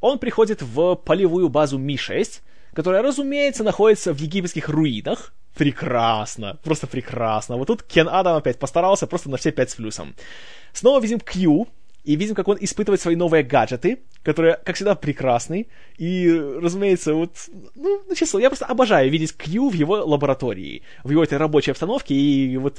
[0.00, 2.40] Он приходит в полевую базу Ми-6,
[2.72, 7.56] которая, разумеется, находится в египетских руинах, Прекрасно, просто прекрасно.
[7.56, 10.14] Вот тут Кен Адам опять постарался просто на все пять с плюсом.
[10.72, 11.68] Снова видим Кью,
[12.04, 15.66] и видим, как он испытывает свои новые гаджеты, которые, как всегда, прекрасны.
[15.96, 17.30] И, разумеется, вот,
[17.74, 21.70] ну, ну, честно, я просто обожаю видеть Кью в его лаборатории, в его этой рабочей
[21.70, 22.78] обстановке и вот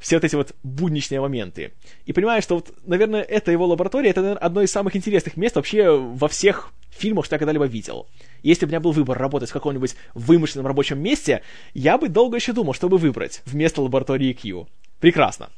[0.00, 1.72] все вот эти вот будничные моменты.
[2.06, 5.56] И понимаю, что вот, наверное, это его лаборатория, это, наверное, одно из самых интересных мест
[5.56, 8.06] вообще во всех фильмах, что я когда-либо видел.
[8.42, 11.42] Если бы у меня был выбор работать в каком-нибудь вымышленном рабочем месте,
[11.74, 14.66] я бы долго еще думал, чтобы выбрать вместо лаборатории Q.
[15.00, 15.50] Прекрасно.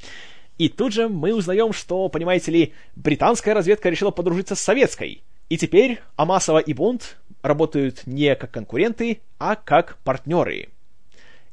[0.58, 5.22] И тут же мы узнаем, что, понимаете ли, британская разведка решила подружиться с советской.
[5.48, 10.68] И теперь Амасова и Бонд работают не как конкуренты, а как партнеры.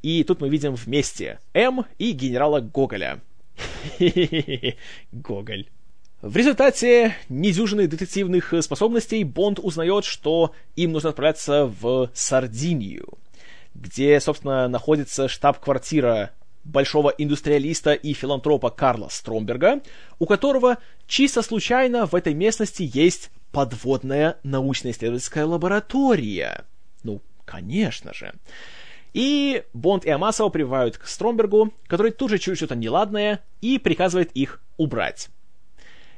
[0.02, 3.20] И тут мы видим вместе М и генерала Гоголя.
[5.12, 5.68] Гоголь.
[6.22, 13.18] В результате недюжины детективных способностей Бонд узнает, что им нужно отправляться в Сардинию,
[13.74, 16.30] где, собственно, находится штаб-квартира
[16.64, 19.82] большого индустриалиста и филантропа Карла Стромберга,
[20.20, 26.66] у которого чисто случайно в этой местности есть подводная научно-исследовательская лаборатория.
[27.02, 28.36] Ну, конечно же.
[29.16, 34.32] И Бонд и Амасова прибывают к Стромбергу, который тут же чует что-то неладное и приказывает
[34.34, 35.32] их убрать.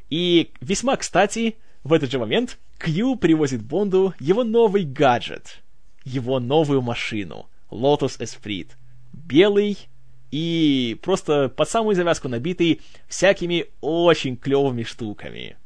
[0.09, 5.61] И весьма кстати, в этот же момент Кью привозит Бонду его новый гаджет,
[6.03, 8.69] его новую машину, Lotus Esprit.
[9.11, 9.77] Белый
[10.31, 15.57] и просто под самую завязку набитый всякими очень клевыми штуками.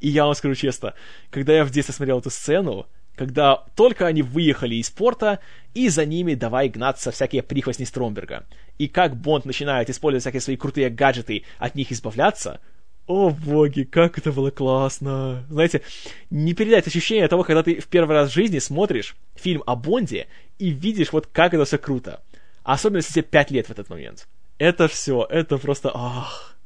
[0.00, 0.94] И я вам скажу честно,
[1.30, 5.40] когда я в детстве смотрел эту сцену, когда только они выехали из порта,
[5.74, 8.46] и за ними давай гнаться всякие прихвостни Стромберга.
[8.78, 12.60] И как Бонд начинает использовать всякие свои крутые гаджеты, от них избавляться,
[13.10, 15.44] о боги, как это было классно.
[15.50, 15.82] Знаете,
[16.30, 20.28] не передать ощущение того, когда ты в первый раз в жизни смотришь фильм о Бонде
[20.60, 22.22] и видишь вот как это все круто.
[22.62, 24.28] Особенно если тебе 5 лет в этот момент.
[24.58, 26.56] Это все, это просто, ах,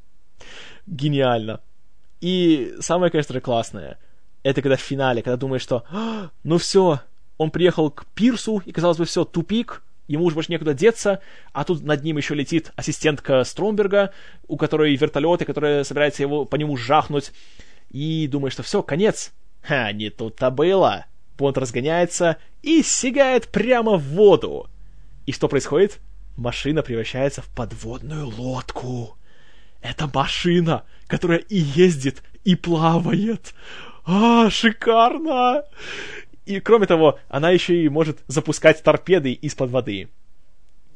[0.86, 1.60] гениально.
[2.20, 3.98] И самое, конечно, классное,
[4.42, 7.00] это когда в финале, когда думаешь, что, «А, ну все,
[7.38, 11.20] он приехал к пирсу, и, казалось бы, все, тупик, ему уже больше некуда деться,
[11.52, 14.12] а тут над ним еще летит ассистентка Стромберга,
[14.46, 17.32] у которой вертолеты, которая собирается его по нему жахнуть,
[17.90, 19.32] и думаешь, что все, конец.
[19.62, 21.06] Ха, не тут-то было.
[21.38, 24.68] Бонд разгоняется и сигает прямо в воду.
[25.26, 26.00] И что происходит?
[26.36, 29.16] Машина превращается в подводную лодку.
[29.80, 33.54] Это машина, которая и ездит, и плавает.
[34.04, 35.64] А, шикарно!
[36.46, 40.08] И кроме того, она еще и может запускать торпеды из-под воды.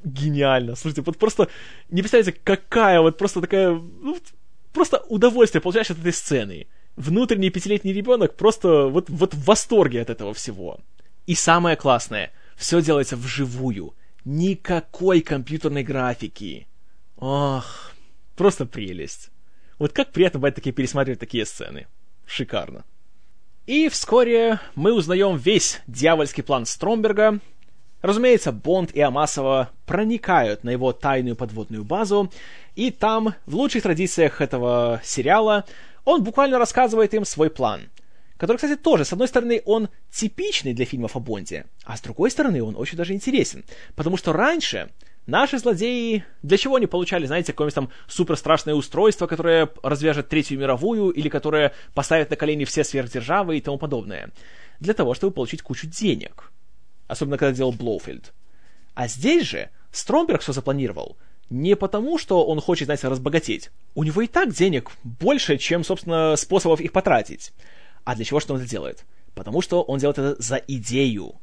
[0.05, 0.77] Гениально.
[0.77, 1.49] Слушайте, вот просто
[1.89, 3.71] не представляете, какая вот просто такая...
[3.71, 4.19] Ну,
[4.73, 6.67] просто удовольствие получаешь от этой сцены.
[6.97, 10.79] Внутренний пятилетний ребенок просто вот, вот в восторге от этого всего.
[11.27, 13.95] И самое классное, все делается вживую.
[14.25, 16.67] Никакой компьютерной графики.
[17.17, 17.93] Ох,
[18.37, 19.31] просто прелесть.
[19.79, 21.87] Вот как приятно бывает такие пересматривать такие сцены.
[22.27, 22.85] Шикарно.
[23.69, 27.39] И вскоре мы узнаем весь дьявольский план Стромберга.
[28.01, 32.33] Разумеется, Бонд и Амасова проникают на его тайную подводную базу,
[32.77, 35.67] и там, в лучших традициях этого сериала,
[36.07, 37.91] он буквально рассказывает им свой план,
[38.39, 42.31] который, кстати, тоже, с одной стороны, он типичный для фильмов о Бонде, а с другой
[42.31, 43.65] стороны, он очень даже интересен,
[43.97, 44.89] потому что раньше
[45.29, 51.11] Наши злодеи, для чего они получали, знаете, какое-нибудь там суперстрашное устройство, которое развяжет Третью мировую,
[51.11, 54.31] или которое поставит на колени все сверхдержавы и тому подобное?
[54.81, 56.51] Для того, чтобы получить кучу денег.
[57.09, 58.33] Особенно, когда делал Блоуфильд.
[58.95, 61.19] А здесь же Стромберг все запланировал.
[61.51, 63.71] Не потому, что он хочет, знаете, разбогатеть.
[63.95, 67.53] У него и так денег больше, чем, собственно, способов их потратить.
[68.05, 69.05] А для чего что он это делает?
[69.35, 71.35] Потому что он делает это за идею.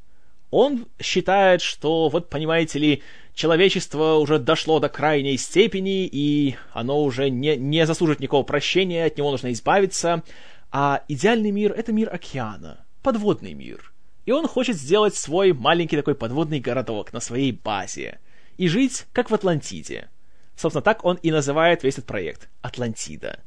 [0.50, 3.04] Он считает, что, вот понимаете ли,
[3.36, 9.18] человечество уже дошло до крайней степени, и оно уже не, не заслужит никакого прощения, от
[9.18, 10.24] него нужно избавиться.
[10.72, 13.94] А идеальный мир— это мир океана, подводный мир.
[14.26, 18.20] И он хочет сделать свой маленький такой подводный городок на своей базе.
[18.58, 20.10] И жить, как в Атлантиде.
[20.56, 23.42] Собственно, так он и называет весь этот проект— Атлантида.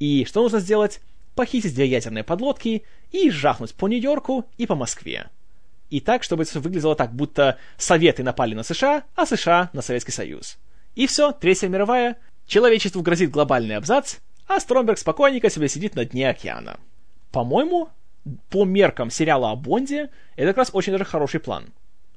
[0.00, 1.00] И что нужно сделать?
[1.34, 2.82] Похитить две ядерные подлодки
[3.12, 5.30] и жахнуть по Нью-Йорку и по Москве
[5.90, 10.12] и так, чтобы это выглядело так, будто Советы напали на США, а США на Советский
[10.12, 10.58] Союз.
[10.94, 12.16] И все, Третья мировая,
[12.46, 14.16] человечеству грозит глобальный абзац,
[14.46, 16.78] а Стромберг спокойненько себе сидит на дне океана.
[17.30, 17.90] По-моему,
[18.50, 21.66] по меркам сериала о Бонде, это как раз очень даже хороший план.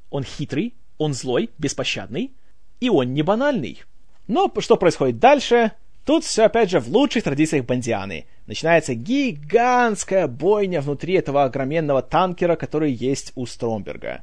[0.09, 2.33] Он хитрый, он злой, беспощадный,
[2.79, 3.83] и он не банальный.
[4.27, 5.71] Но что происходит дальше,
[6.05, 8.25] Тут все опять же в лучших традициях Бондианы.
[8.47, 14.21] Начинается гигантская бойня внутри этого огроменного танкера, который есть у Стромберга.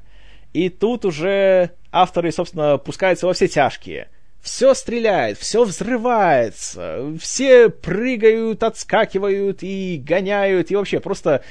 [0.53, 4.09] И тут уже авторы, собственно, пускаются во все тяжкие.
[4.41, 11.43] Все стреляет, все взрывается, все прыгают, отскакивают и гоняют, и вообще просто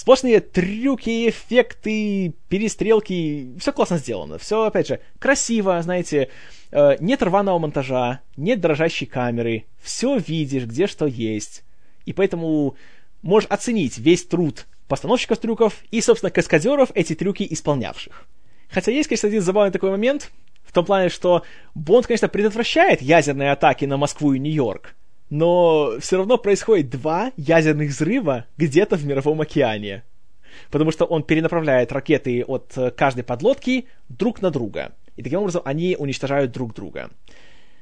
[0.00, 6.28] сплошные трюки, эффекты, перестрелки, все классно сделано, все, опять же, красиво, знаете,
[6.72, 11.64] Э, нет рваного монтажа, нет дрожащей камеры, все видишь, где что есть.
[12.04, 12.76] И поэтому
[13.22, 18.26] можешь оценить весь труд постановщиков трюков и, собственно, каскадеров, эти трюки исполнявших.
[18.70, 20.30] Хотя есть, конечно, один забавный такой момент,
[20.64, 21.42] в том плане, что
[21.74, 24.94] Бонд, конечно, предотвращает ядерные атаки на Москву и Нью-Йорк,
[25.30, 30.02] но все равно происходит два ядерных взрыва где-то в Мировом океане.
[30.70, 34.92] Потому что он перенаправляет ракеты от э, каждой подлодки друг на друга.
[35.16, 37.10] И таким образом они уничтожают друг друга.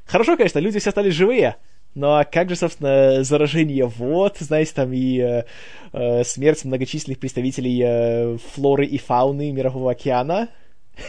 [0.04, 1.56] Хорошо, конечно, люди все стали живые,
[1.94, 5.44] но как же, собственно, заражение вод, знаете, там и э,
[5.92, 10.48] э, смерть многочисленных представителей э, флоры и фауны Мирового океана?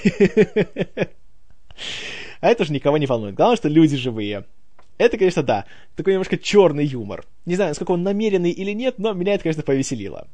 [2.42, 3.36] А это же никого не волнует.
[3.36, 4.46] Главное, что люди живые.
[5.00, 7.26] Это, конечно, да, такой немножко черный юмор.
[7.46, 10.28] Не знаю, насколько он намеренный или нет, но меня это, конечно, повеселило.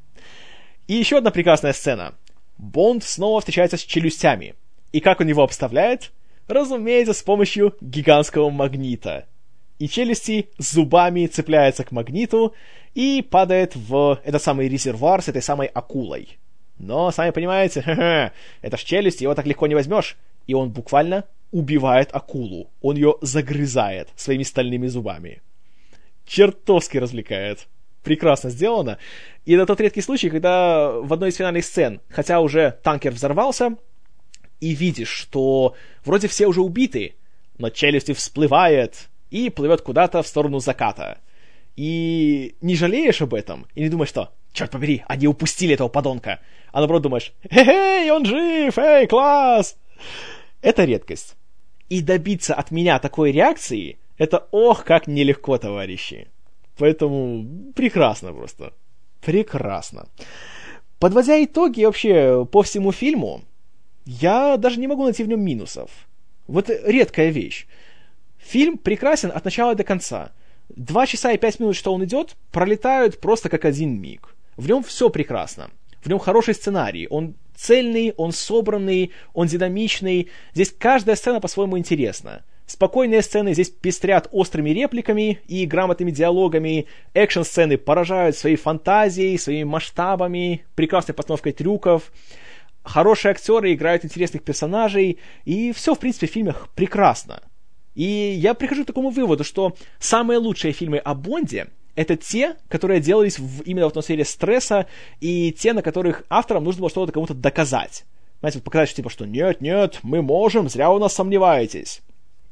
[0.88, 2.16] И еще одна прекрасная сцена.
[2.58, 4.56] Бонд снова встречается с челюстями.
[4.92, 6.12] И как он его обставляет?
[6.48, 9.28] Разумеется, с помощью гигантского магнита.
[9.78, 12.56] И челюсти зубами цепляются к магниту
[12.96, 16.40] и падает в этот самый резервуар с этой самой акулой.
[16.80, 17.82] Но, сами понимаете,
[18.62, 20.18] это ж челюсть, его так легко не возьмешь.
[20.48, 22.70] И он буквально убивает акулу.
[22.82, 25.42] Он ее загрызает своими стальными зубами.
[26.26, 27.68] Чертовски развлекает.
[28.04, 28.98] Прекрасно сделано.
[29.46, 33.78] И это тот редкий случай, когда в одной из финальных сцен, хотя уже танкер взорвался,
[34.60, 37.16] и видишь, что вроде все уже убиты,
[37.58, 41.20] но челюсти всплывает и плывет куда-то в сторону заката.
[41.78, 46.42] И не жалеешь об этом, и не думаешь, что черт побери, они упустили этого подонка.
[46.74, 49.78] А наоборот думаешь, эй, он жив, эй, класс!
[50.62, 51.38] Это редкость.
[51.90, 56.28] И добиться от меня такой реакции, это ох, как нелегко, товарищи.
[56.78, 58.74] Поэтому прекрасно просто.
[59.22, 60.08] Прекрасно.
[61.00, 63.44] Подводя итоги вообще по всему фильму,
[64.06, 65.90] я даже не могу найти в нем минусов.
[66.48, 67.68] Вот редкая вещь.
[68.38, 70.32] Фильм прекрасен от начала до конца.
[70.70, 74.36] Два часа и пять минут, что он идет, пролетают просто как один миг.
[74.58, 75.70] В нем все прекрасно.
[76.06, 77.08] В нем хороший сценарий.
[77.10, 80.30] Он цельный, он собранный, он динамичный.
[80.54, 82.44] Здесь каждая сцена по-своему интересна.
[82.68, 86.86] Спокойные сцены здесь пестрят острыми репликами и грамотными диалогами.
[87.16, 92.12] Экшн-сцены поражают своей фантазией, своими масштабами, прекрасной постановкой трюков.
[92.84, 95.18] Хорошие актеры играют интересных персонажей.
[95.44, 97.42] И все, в принципе, в фильмах прекрасно.
[97.96, 103.00] И я прихожу к такому выводу, что самые лучшие фильмы о Бонде это те, которые
[103.00, 104.88] делались в, именно в атмосфере стресса,
[105.22, 108.06] и те, на которых авторам нужно было что-то кому-то доказать.
[108.42, 112.02] Знаете, показать, что типа, что нет, нет, мы можем, зря у нас сомневаетесь.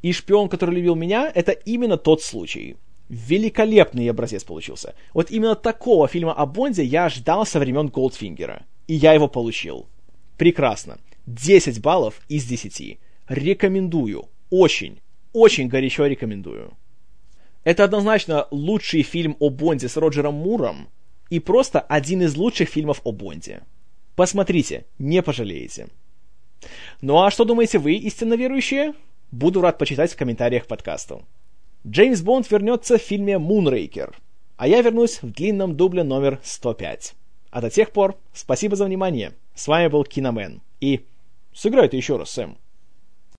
[0.02, 2.76] И «Шпион, который любил меня»— это именно тот случай.
[3.10, 4.96] Великолепный образец получился.
[5.14, 8.64] Вот именно такого фильма о Бонде я ждал со времен Голдфингера.
[8.88, 9.88] И я его получил.
[10.38, 10.98] Прекрасно.
[11.28, 12.98] 10 баллов из 10.
[13.30, 14.26] Рекомендую.
[14.50, 15.00] Очень,
[15.32, 16.74] очень горячо рекомендую.
[17.64, 20.90] Это однозначно лучший фильм о Бонде с Роджером Муром
[21.30, 23.64] и просто один из лучших фильмов о Бонде.
[24.16, 25.88] Посмотрите, не пожалеете.
[27.02, 28.94] Ну а что думаете вы, истинно верующие?
[29.32, 31.26] Буду рад почитать в комментариях к подкасту.
[31.88, 34.16] Джеймс Бонд вернется в фильме «Мунрейкер»,
[34.58, 37.16] а я вернусь в длинном дубле номер 105.
[37.50, 39.34] А до тех пор, спасибо за внимание.
[39.56, 40.62] С вами был Киномен.
[40.80, 41.06] И
[41.54, 42.58] сыграй ты еще раз, Сэм.